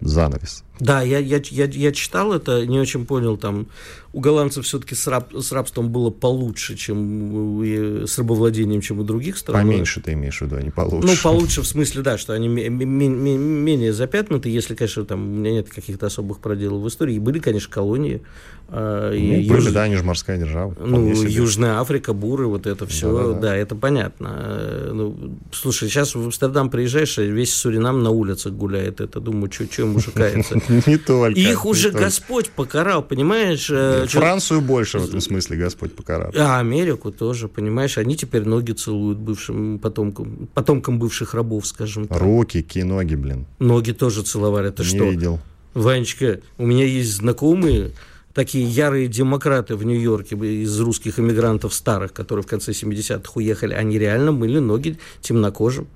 [0.00, 0.64] Занавес.
[0.80, 3.66] Да, я, я, я, я читал это, не очень понял, там
[4.12, 9.04] у голландцев все-таки с, раб, с рабством было получше, чем и с рабовладением, чем у
[9.04, 9.60] других стран.
[9.66, 11.06] Поменьше ты имеешь в виду, а не получше.
[11.08, 15.20] Ну, получше в смысле, да, что они ме- ме- ме- менее запятнуты, если, конечно, там
[15.22, 17.16] у меня нет каких-то особых проделов в истории.
[17.16, 18.22] И были, конечно, колонии.
[18.70, 20.74] а, и Ну, были, юж- да, они же морская держава.
[20.80, 21.08] Ну.
[21.12, 23.40] Южная Африка, буры, вот это все, Да-да-да.
[23.40, 24.36] да, это понятно.
[24.40, 29.00] Э, Ну, слушай, сейчас в Амстердам приезжаешь, и весь Суринам на улицах гуляет.
[29.00, 30.60] Это, думаю, что ему же кается.
[30.86, 31.38] Не только.
[31.38, 32.04] Их не уже только.
[32.06, 33.68] Господь покарал, понимаешь?
[33.70, 36.30] э, чё- Францию больше в этом смысле Господь покарал.
[36.36, 37.98] А Америку тоже, понимаешь?
[37.98, 42.20] Они теперь ноги целуют бывшим потомкам, потомкам бывших рабов, скажем так.
[42.20, 43.46] Руки, ноги, блин.
[43.58, 44.68] Ноги тоже целовали.
[44.68, 45.04] Это не что?
[45.04, 45.40] видел.
[45.74, 47.92] Ванечка, у меня есть знакомые,
[48.34, 53.98] такие ярые демократы в Нью-Йорке из русских иммигрантов старых, которые в конце 70-х уехали, они
[53.98, 55.86] реально мыли ноги темнокожим.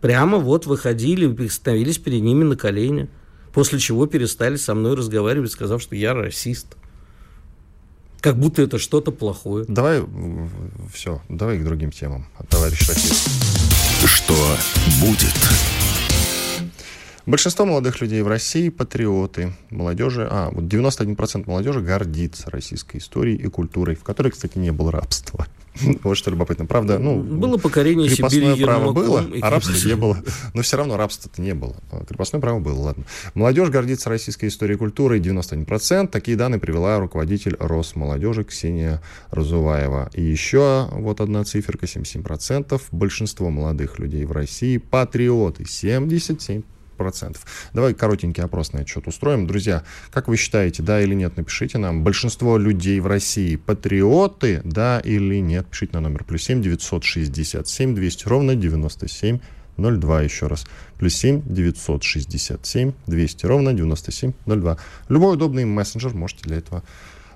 [0.00, 3.08] Прямо вот выходили становились перед ними на колени.
[3.52, 6.76] После чего перестали со мной разговаривать, сказав, что я расист.
[8.20, 9.64] Как будто это что-то плохое.
[9.68, 10.02] Давай,
[10.92, 13.28] все, давай к другим темам, товарищ расист.
[14.04, 14.34] Что
[15.00, 15.34] будет?
[17.28, 19.52] Большинство молодых людей в России патриоты.
[19.68, 24.90] Молодежи, а, вот 91% молодежи гордится российской историей и культурой, в которой, кстати, не было
[24.90, 25.46] рабства.
[26.02, 26.64] Вот что любопытно.
[26.64, 27.20] Правда, ну...
[27.20, 30.16] Было покорение Сибири право было, а рабства не было.
[30.54, 31.76] Но все равно рабства-то не было.
[31.92, 33.04] А Крепостное право было, ладно.
[33.34, 36.08] Молодежь гордится российской историей и культурой 91%.
[36.08, 40.10] Такие данные привела руководитель Росмолодежи Ксения Разуваева.
[40.14, 42.80] И еще вот одна циферка, 77%.
[42.90, 45.64] Большинство молодых людей в России патриоты.
[45.64, 46.64] 77%.
[47.72, 49.46] Давай коротенький опрос на этот счет устроим.
[49.46, 52.04] Друзья, как вы считаете, да или нет, напишите нам.
[52.04, 55.66] Большинство людей в России патриоты, да или нет?
[55.68, 59.38] Пишите на номер плюс 7 967 200 ровно 97
[59.78, 60.66] 02 еще раз.
[60.98, 64.76] Плюс 7 967 200 ровно 97 02.
[65.08, 66.82] Любой удобный мессенджер можете для этого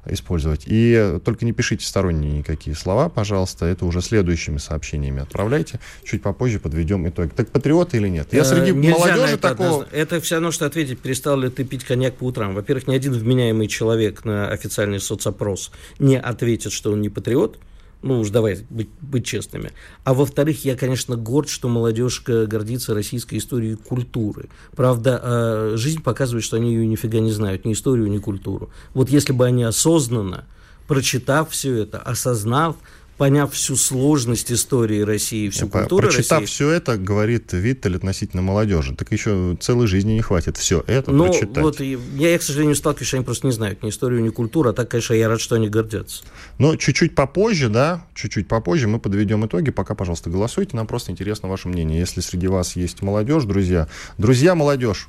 [0.07, 0.63] использовать.
[0.67, 3.67] И только не пишите сторонние никакие слова, пожалуйста.
[3.67, 5.81] Это уже следующими сообщениями отправляйте.
[6.05, 7.33] Чуть попозже подведем итог.
[7.35, 8.29] Так патриоты или нет?
[8.33, 9.69] Я Э, среди нельзя молодежи это такого...
[9.69, 9.97] однозначно.
[9.97, 12.55] Это все равно, что ответить, перестал ли ты пить коньяк по утрам.
[12.55, 17.59] Во-первых, ни один вменяемый человек на официальный соцопрос не ответит, что он не патриот.
[18.03, 19.71] Ну уж давай быть, быть честными.
[20.05, 24.49] А во-вторых, я, конечно, горд, что молодежь э, гордится российской историей и культуры.
[24.75, 28.71] Правда, э, жизнь показывает, что они ее нифига не знают, ни историю, ни культуру.
[28.93, 30.47] Вот если бы они осознанно,
[30.89, 32.77] прочитав все это, осознав,
[33.23, 38.43] поняв всю сложность истории России, всю По- культуру Прочитав России, все это, говорит Виттель относительно
[38.43, 38.97] молодежи.
[38.97, 41.63] Так еще целой жизни не хватит все это Ну, прочитать.
[41.63, 41.99] вот я,
[42.33, 44.89] я, к сожалению, сталкиваюсь, что они просто не знают ни историю, ни культуру, а так,
[44.89, 46.25] конечно, я рад, что они гордятся.
[46.59, 49.71] Но чуть-чуть попозже, да, чуть-чуть попозже мы подведем итоги.
[49.71, 50.77] Пока, пожалуйста, голосуйте.
[50.77, 52.01] Нам просто интересно ваше мнение.
[52.01, 53.87] Если среди вас есть молодежь, друзья,
[54.19, 55.09] друзья, молодежь,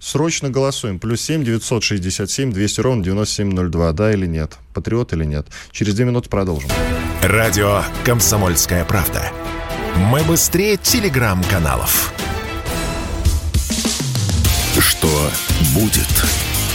[0.00, 0.98] срочно голосуем.
[0.98, 3.92] Плюс 7 967 200 ровно 9702.
[3.92, 4.58] Да или нет?
[4.74, 5.46] Патриот или нет?
[5.70, 6.70] Через две минуты продолжим.
[7.22, 9.30] Радио «Комсомольская правда».
[9.96, 12.12] Мы быстрее телеграм-каналов.
[14.78, 15.30] Что
[15.74, 16.08] будет?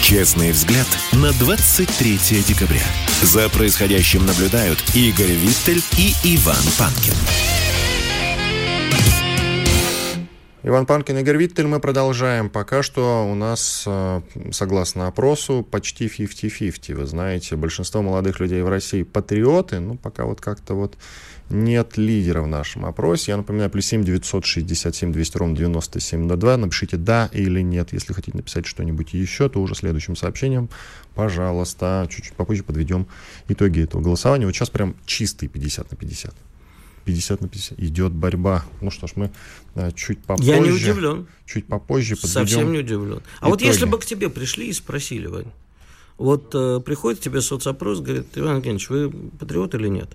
[0.01, 2.17] Честный взгляд на 23
[2.47, 2.83] декабря.
[3.23, 7.15] За происходящим наблюдают Игорь Виттель и Иван Панкин.
[10.67, 12.49] Иван Панкин, Игорь Виттель, мы продолжаем.
[12.49, 16.95] Пока что у нас, э, согласно опросу, почти 50-50.
[16.95, 20.97] Вы знаете, большинство молодых людей в России патриоты, ну, пока вот как-то вот
[21.51, 23.33] нет лидера в нашем опросе.
[23.33, 26.57] Я напоминаю, плюс 7 967 200 ровно 9702.
[26.57, 27.93] Напишите «да» или «нет».
[27.93, 30.69] Если хотите написать что-нибудь еще, то уже следующим сообщением,
[31.13, 33.05] пожалуйста, чуть-чуть попозже подведем
[33.47, 34.47] итоги этого голосования.
[34.47, 36.33] Вот сейчас прям чистый 50 на 50.
[37.05, 37.79] 50 на 50.
[37.79, 38.65] Идет борьба.
[38.81, 39.31] Ну что ж, мы
[39.75, 40.51] а, чуть попозже...
[40.51, 41.27] Я не удивлен.
[41.45, 43.21] Чуть попозже подведем Совсем не удивлен.
[43.39, 43.51] А итоги.
[43.51, 45.51] вот если бы к тебе пришли и спросили, Вань,
[46.17, 50.09] вот э, приходит тебе соцопрос, говорит, Иван Евгеньевич, вы патриот или нет?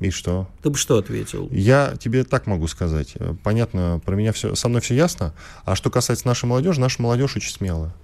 [0.00, 0.48] И что?
[0.62, 1.48] Ты бы что ответил?
[1.52, 3.12] Я тебе так могу сказать.
[3.14, 5.34] Э, Понятно, про меня все, со мной все ясно.
[5.64, 7.94] А что касается нашей молодежи, наша молодежь очень смелая.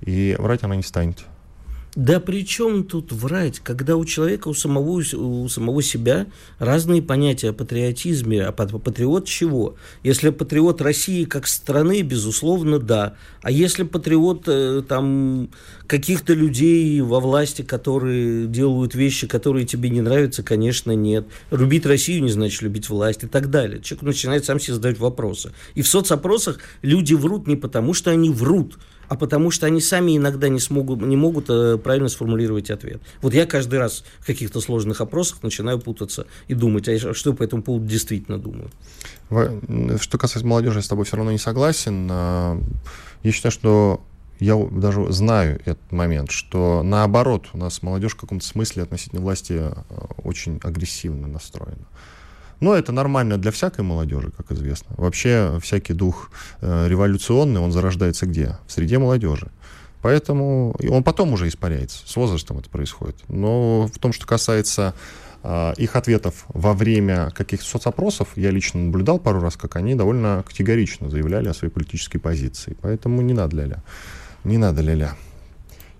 [0.00, 1.24] И врать она не станет.
[1.94, 6.26] Да при чем тут врать, когда у человека, у самого, у самого себя
[6.58, 9.76] разные понятия о патриотизме, а патриот чего?
[10.02, 13.16] Если патриот России как страны, безусловно, да.
[13.42, 15.50] А если патриот э, там
[15.86, 21.26] каких-то людей во власти, которые делают вещи, которые тебе не нравятся, конечно, нет.
[21.50, 23.82] Любить Россию не значит любить власть и так далее.
[23.82, 25.52] Человек начинает сам себе задать вопросы.
[25.74, 28.78] И в соцопросах люди врут не потому, что они врут,
[29.12, 33.02] а потому что они сами иногда не, смогут, не могут э, правильно сформулировать ответ.
[33.20, 37.42] Вот я каждый раз в каких-то сложных опросах начинаю путаться и думать, а что по
[37.42, 38.70] этому поводу действительно думаю.
[40.00, 42.08] Что касается молодежи, я с тобой все равно не согласен.
[42.10, 42.58] А,
[43.22, 44.02] я считаю, что
[44.40, 49.58] я даже знаю этот момент, что наоборот, у нас молодежь в каком-то смысле относительно власти
[49.58, 49.74] э,
[50.24, 51.84] очень агрессивно настроена.
[52.62, 54.94] Но это нормально для всякой молодежи, как известно.
[54.96, 58.56] Вообще всякий дух э, революционный, он зарождается где?
[58.68, 59.50] В среде молодежи.
[60.00, 62.06] Поэтому и он потом уже испаряется.
[62.06, 63.16] С возрастом это происходит.
[63.26, 64.94] Но в том, что касается
[65.42, 70.44] э, их ответов во время каких-то соцопросов, я лично наблюдал пару раз, как они довольно
[70.46, 72.76] категорично заявляли о своей политической позиции.
[72.80, 73.82] Поэтому не надо ля-ля.
[74.44, 75.16] Не надо ля-ля.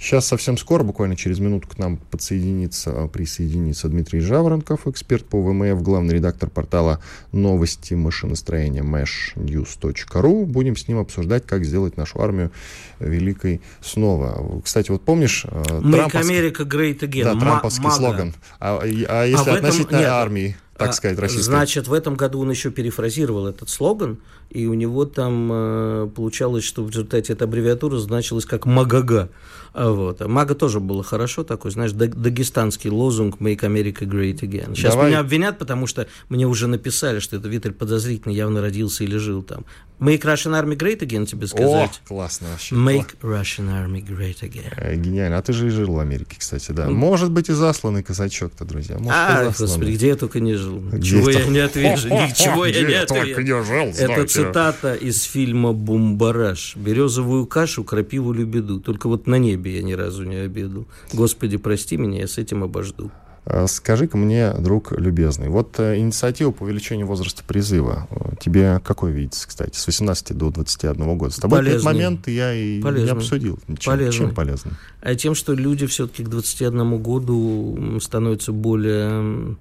[0.03, 5.81] Сейчас совсем скоро, буквально через минуту, к нам подсоединится, присоединится Дмитрий Жаворонков, эксперт по ВМФ,
[5.81, 7.01] главный редактор портала
[7.31, 10.45] новости машиностроения mashnews.ru.
[10.45, 12.51] Будем с ним обсуждать, как сделать нашу армию
[12.99, 14.61] великой снова.
[14.63, 15.45] Кстати, вот помнишь...
[15.45, 17.23] Make America Great Again.
[17.23, 17.97] Да, трамповский Мага.
[17.97, 18.35] слоган.
[18.59, 20.57] А, а если а этом, относительно нет, армии?
[20.87, 21.45] Так сказать, российской.
[21.45, 24.19] Значит, в этом году он еще перефразировал этот слоган,
[24.51, 29.31] и у него там э, получалось, что в результате эта аббревиатура значилась как «Магага».
[29.75, 30.21] А вот.
[30.21, 34.75] А Мага тоже было хорошо такой, знаешь, дагестанский лозунг «Make America Great Again».
[34.75, 35.09] Сейчас Давай.
[35.09, 39.43] меня обвинят, потому что мне уже написали, что это Виталь подозрительно явно родился или жил
[39.43, 39.65] там.
[40.03, 42.01] Make Russian Army Great Again, тебе сказать?
[42.05, 42.75] О, классно вообще.
[42.75, 44.75] Make Russian Army Great Again.
[44.77, 45.39] Э, гениально.
[45.39, 46.91] А ты же и жил в Америке, кстати, да.
[46.91, 48.97] Может быть, и засланный казачок-то, друзья.
[48.99, 50.81] Может, а, господи, где я только не жил.
[50.81, 53.73] Ничего я не отвижу, ничего я не отвижу.
[53.97, 56.75] Это цитата из фильма «Бумбараш».
[56.77, 58.81] Березовую кашу, крапиву любеду.
[58.81, 60.85] Только вот на небе я ни разу не обедал.
[61.13, 63.13] Господи, прости меня, я с этим обожду.
[63.45, 69.11] А, скажи-ка мне, друг любезный, вот э, инициатива по увеличению возраста призыва, э, тебе какой
[69.11, 71.33] видится, кстати, с 18 до 21 года?
[71.33, 71.75] С тобой полезный.
[71.75, 73.05] этот момент я и полезный.
[73.05, 73.59] не обсудил.
[73.79, 74.19] Чем полезный.
[74.19, 74.79] чем полезно?
[75.01, 79.57] А тем, что люди все-таки к 21 году становятся более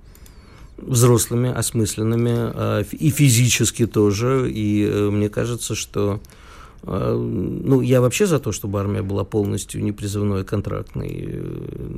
[0.77, 4.51] взрослыми, осмысленными, а, и физически тоже.
[4.51, 6.21] И э, мне кажется, что
[6.83, 11.41] ну, я вообще за то, чтобы армия была полностью непризывной, контрактной.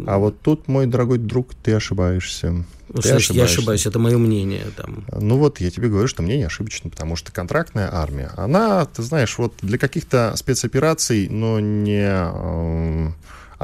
[0.07, 2.51] А вот тут, мой дорогой друг, ты ошибаешься.
[2.51, 2.65] Ну,
[3.01, 3.33] ты значит, ошибаешься.
[3.33, 4.65] я ошибаюсь, это мое мнение.
[4.75, 5.05] Там.
[5.19, 9.37] Ну вот, я тебе говорю, что мнение ошибочно, потому что контрактная армия, она, ты знаешь,
[9.37, 13.13] вот для каких-то спецопераций, но не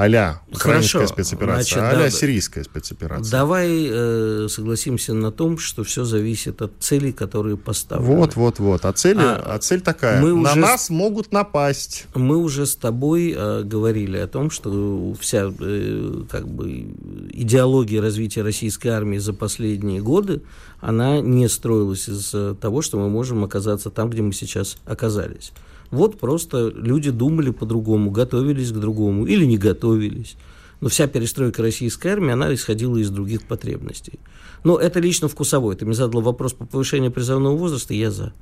[0.00, 3.30] а-ля украинская спецоперация, а-ля да, сирийская спецоперация.
[3.30, 8.16] Давай э, согласимся на том, что все зависит от целей, которые поставлены.
[8.16, 8.84] Вот, вот, вот.
[8.86, 10.22] А цель, а, а цель такая.
[10.22, 12.06] Мы на уже, нас могут напасть.
[12.14, 16.94] Мы уже с тобой э, говорили о том, что вся э, как бы
[17.32, 20.40] идеология развития российской армии за последние годы,
[20.80, 25.52] она не строилась из того, что мы можем оказаться там, где мы сейчас оказались.
[25.90, 30.36] Вот просто люди думали по-другому, готовились к другому или не готовились.
[30.80, 34.18] Но вся перестройка российской армии, она исходила из других потребностей.
[34.64, 35.76] Но это лично вкусовой.
[35.76, 38.32] Ты мне задал вопрос по повышению призывного возраста, я за.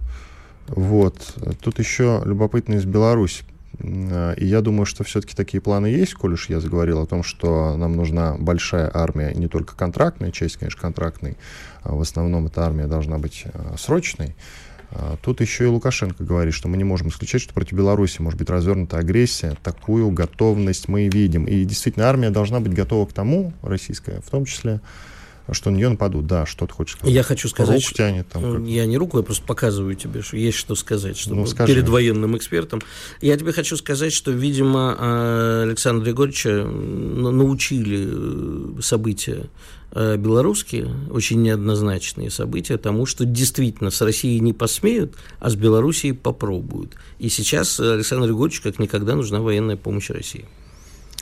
[0.69, 1.17] Вот.
[1.61, 3.45] Тут еще любопытно из Беларуси.
[3.81, 7.77] И я думаю, что все-таки такие планы есть, коль уж я заговорил о том, что
[7.77, 11.37] нам нужна большая армия, не только контрактная, часть, конечно, контрактной,
[11.83, 14.35] а в основном эта армия должна быть а, срочной.
[14.91, 18.39] А, тут еще и Лукашенко говорит, что мы не можем исключать, что против Беларуси может
[18.39, 19.57] быть развернута агрессия.
[19.63, 21.45] Такую готовность мы видим.
[21.45, 24.81] И действительно, армия должна быть готова к тому, российская в том числе,
[25.53, 26.27] что на нее нападут.
[26.27, 27.15] Да, что ты хочешь сказать?
[27.15, 28.67] Я хочу сказать, руку тянет, там, как...
[28.67, 32.37] я не руку, я просто показываю тебе, что есть что сказать, чтобы ну, перед военным
[32.37, 32.81] экспертом.
[33.21, 38.09] Я тебе хочу сказать, что, видимо, а, Александра Григорьевича научили
[38.79, 39.78] э, события э,
[40.17, 46.97] белорусские, очень неоднозначные события тому, что действительно с Россией не посмеют, а с Белоруссией попробуют.
[47.19, 50.45] И сейчас Александру Григорьевичу как никогда нужна военная помощь России.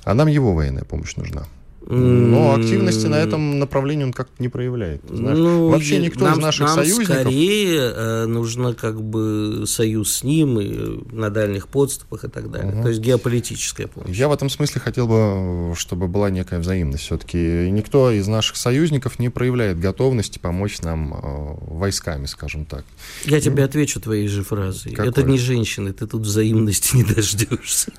[0.05, 1.47] А нам его военная помощь нужна.
[1.89, 5.03] Но активности на этом направлении он как-то не проявляет.
[5.09, 7.20] Знаешь, ну, вообще никто нам, из наших нам союзников...
[7.20, 12.74] скорее э, нужно как бы союз с ним и на дальних подступах и так далее.
[12.74, 12.82] Угу.
[12.82, 14.16] То есть геополитическая помощь.
[14.16, 17.05] Я в этом смысле хотел бы, чтобы была некая взаимность.
[17.05, 22.84] Все-таки никто из наших союзников не проявляет готовности помочь нам э, войсками, скажем так.
[23.24, 24.93] Я тебе отвечу твоей же фразой.
[24.93, 25.11] Какой?
[25.11, 27.93] Это не женщины, ты тут взаимности не дождешься.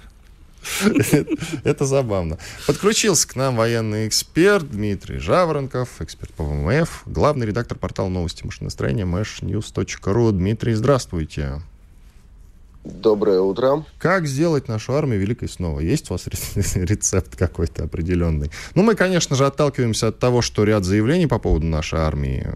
[1.64, 2.38] Это забавно.
[2.66, 9.06] Подключился к нам военный эксперт Дмитрий Жаворонков, эксперт по ВМФ, главный редактор портала новости машиностроения
[9.06, 10.32] mashnews.ru.
[10.32, 11.62] Дмитрий, здравствуйте.
[12.94, 13.84] Доброе утро.
[14.00, 15.82] Как сделать нашу армию великой снова?
[15.82, 16.28] Есть у вас
[16.76, 18.50] рецепт какой-то определенный?
[18.76, 22.48] Ну, мы, конечно же, отталкиваемся от того, что ряд заявлений по поводу нашей армии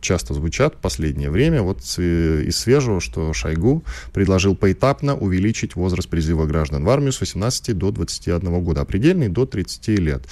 [0.00, 1.60] часто звучат в последнее время.
[1.62, 7.76] Вот из свежего, что Шойгу предложил поэтапно увеличить возраст призыва граждан в армию с 18
[7.76, 10.22] до 21 года, а предельный до 30 лет.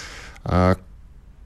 [0.45, 0.79] А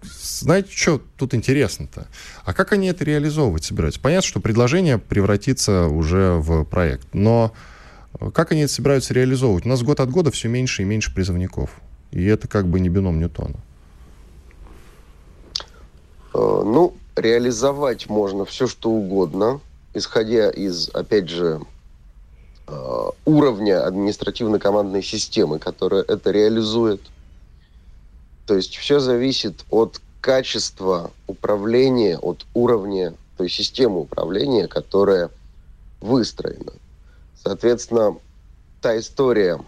[0.03, 2.07] знаете, что тут интересно-то?
[2.45, 4.01] А как они это реализовывать собираются?
[4.01, 7.53] Понятно, что предложение превратится уже в проект, но
[8.33, 9.67] как они это собираются реализовывать?
[9.67, 11.81] У нас год от года все меньше и меньше призывников.
[12.11, 13.57] И это как бы не бином Ньютона.
[16.35, 19.61] Э, ну, реализовать можно все, что угодно,
[19.95, 21.61] исходя из, опять же,
[22.67, 27.01] э, уровня административно-командной системы, которая это реализует.
[28.47, 35.31] То есть все зависит от качества управления, от уровня той системы управления, которая
[36.01, 36.73] выстроена.
[37.43, 38.16] Соответственно,
[38.82, 39.59] та история,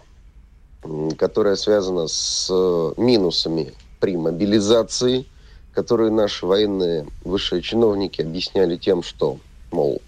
[1.17, 5.25] которая связана с э, минусами при мобилизации,
[5.73, 9.39] которые наши военные высшие чиновники объясняли тем, что,
[9.71, 10.01] мол,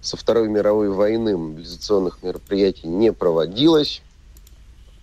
[0.00, 4.02] со Второй мировой войны мобилизационных мероприятий не проводилось,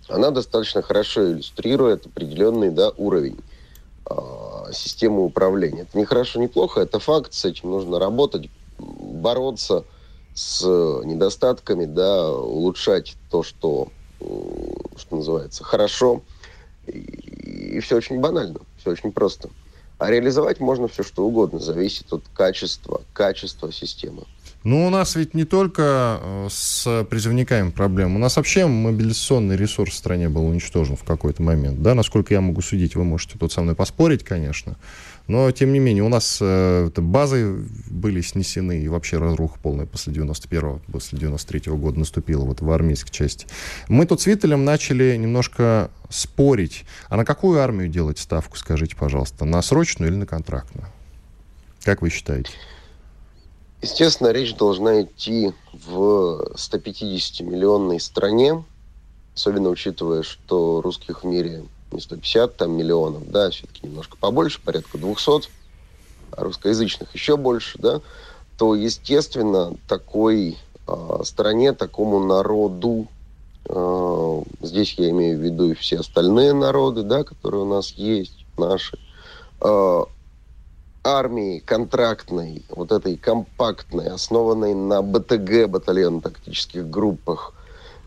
[0.08, 3.40] она достаточно хорошо иллюстрирует определенный да, уровень
[4.10, 4.14] э,
[4.74, 5.82] системы управления.
[5.82, 9.84] Это не хорошо, не плохо, это факт, с этим нужно работать, бороться–
[10.34, 10.62] с
[11.04, 16.22] недостатками, да, улучшать то, что, что называется, хорошо.
[16.86, 16.98] И,
[17.76, 19.50] и все очень банально, все очень просто.
[19.98, 24.24] А реализовать можно все что угодно, зависит от качества, качества системы.
[24.64, 28.14] Ну, у нас ведь не только э, с призывниками проблем.
[28.14, 31.82] У нас вообще мобилизационный ресурс в стране был уничтожен в какой-то момент.
[31.82, 34.76] Да, насколько я могу судить, вы можете тут со мной поспорить, конечно.
[35.28, 40.12] Но, тем не менее, у нас э, базы были снесены, и вообще разруха полная после
[40.12, 43.46] 91-го, после 93-го года наступила вот в армейской части.
[43.88, 46.84] Мы тут с Виттелем начали немножко спорить.
[47.08, 49.44] А на какую армию делать ставку, скажите, пожалуйста?
[49.44, 50.86] На срочную или на контрактную?
[51.84, 52.50] Как вы считаете?
[53.80, 58.64] Естественно, речь должна идти в 150-миллионной стране,
[59.34, 64.98] особенно учитывая, что русских в мире не 150 там, миллионов, да, все-таки немножко побольше, порядка
[64.98, 65.48] 200,
[66.32, 68.00] а русскоязычных еще больше, да,
[68.58, 73.08] то, естественно, такой э, стране, такому народу,
[73.66, 78.44] э, здесь я имею в виду и все остальные народы, да, которые у нас есть,
[78.56, 78.98] наши,
[79.60, 80.04] э,
[81.04, 87.54] армии контрактной, вот этой компактной, основанной на БТГ, батальонно-тактических группах,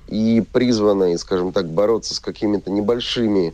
[0.07, 3.53] и призванной, скажем так, бороться с какими-то небольшими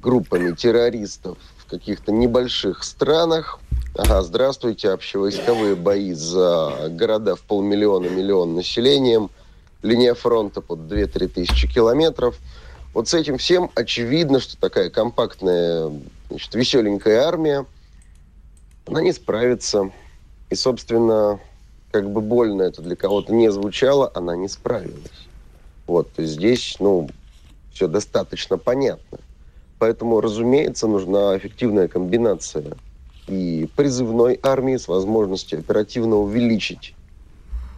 [0.00, 3.58] группами террористов в каких-то небольших странах.
[3.96, 9.30] Ага, здравствуйте, общевойсковые бои за города в полмиллиона, миллион населением,
[9.82, 12.38] линия фронта под 2-3 тысячи километров.
[12.94, 15.92] Вот с этим всем очевидно, что такая компактная,
[16.28, 17.66] значит, веселенькая армия,
[18.86, 19.90] она не справится.
[20.48, 21.38] И, собственно,
[21.92, 25.28] как бы больно это для кого-то не звучало, она не справилась.
[25.86, 27.08] Вот, здесь, ну,
[27.72, 29.18] все достаточно понятно.
[29.80, 32.76] Поэтому, разумеется, нужна эффективная комбинация
[33.26, 36.94] и призывной армии с возможностью оперативно увеличить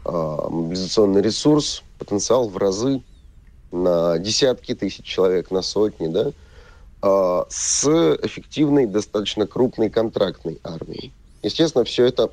[0.05, 3.03] э, мобилизационный ресурс, потенциал в разы
[3.71, 6.33] на десятки тысяч человек, на сотни, да,
[7.03, 7.87] э, с
[8.21, 11.13] эффективной, достаточно крупной контрактной армией.
[11.45, 12.33] Естественно, все это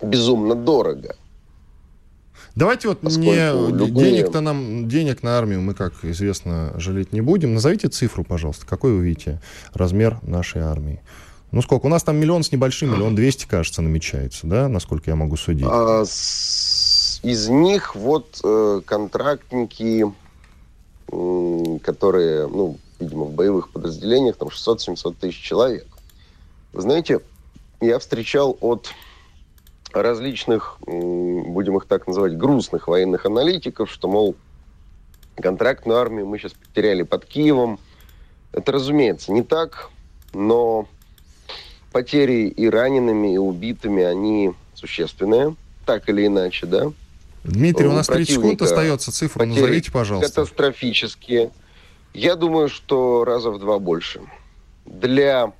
[0.00, 1.16] безумно дорого.
[2.56, 4.12] Давайте вот не любые...
[4.12, 7.52] денег-то нам, денег на армию мы, как известно, жалеть не будем.
[7.52, 8.64] Назовите цифру, пожалуйста.
[8.66, 9.42] Какой вы видите
[9.74, 11.02] размер нашей армии?
[11.52, 11.84] Ну сколько?
[11.84, 15.66] У нас там миллион с небольшим, миллион двести, кажется, намечается, да, насколько я могу судить?
[15.70, 20.06] А, с, из них вот э, контрактники,
[21.12, 25.86] э, которые, ну, видимо, в боевых подразделениях, там 600-700 тысяч человек.
[26.72, 27.20] Вы знаете,
[27.82, 28.88] я встречал от
[30.02, 34.36] различных, будем их так называть, грустных военных аналитиков, что, мол,
[35.36, 37.78] контрактную армию мы сейчас потеряли под Киевом.
[38.52, 39.90] Это, разумеется, не так,
[40.32, 40.88] но
[41.92, 46.92] потери и ранеными, и убитыми, они существенные, так или иначе, да.
[47.44, 50.28] Дмитрий, у, у нас 30 секунд остается, цифру назовите, пожалуйста.
[50.28, 51.50] Катастрофические.
[52.12, 54.20] Я думаю, что раза в два больше.
[54.84, 55.52] Для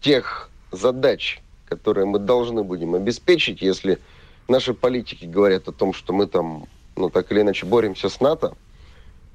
[0.00, 1.40] тех задач,
[1.74, 3.98] которые мы должны будем обеспечить, если
[4.48, 6.66] наши политики говорят о том, что мы там,
[6.96, 8.54] ну, так или иначе боремся с НАТО,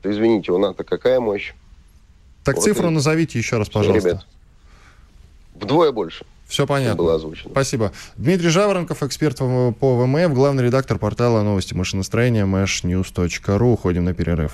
[0.02, 1.54] то, извините, у НАТО какая мощь?
[2.44, 2.92] Так вот цифру и...
[2.92, 4.10] назовите еще раз, пожалуйста.
[4.10, 4.26] Ребят,
[5.56, 6.26] Вдвое больше.
[6.48, 6.96] Все понятно.
[6.96, 7.52] Было озвучено.
[7.52, 7.92] Спасибо.
[8.16, 13.74] Дмитрий Жаворонков, эксперт по ВМФ, главный редактор портала новости машиностроения mashnews.ru.
[13.74, 14.54] Уходим на перерыв.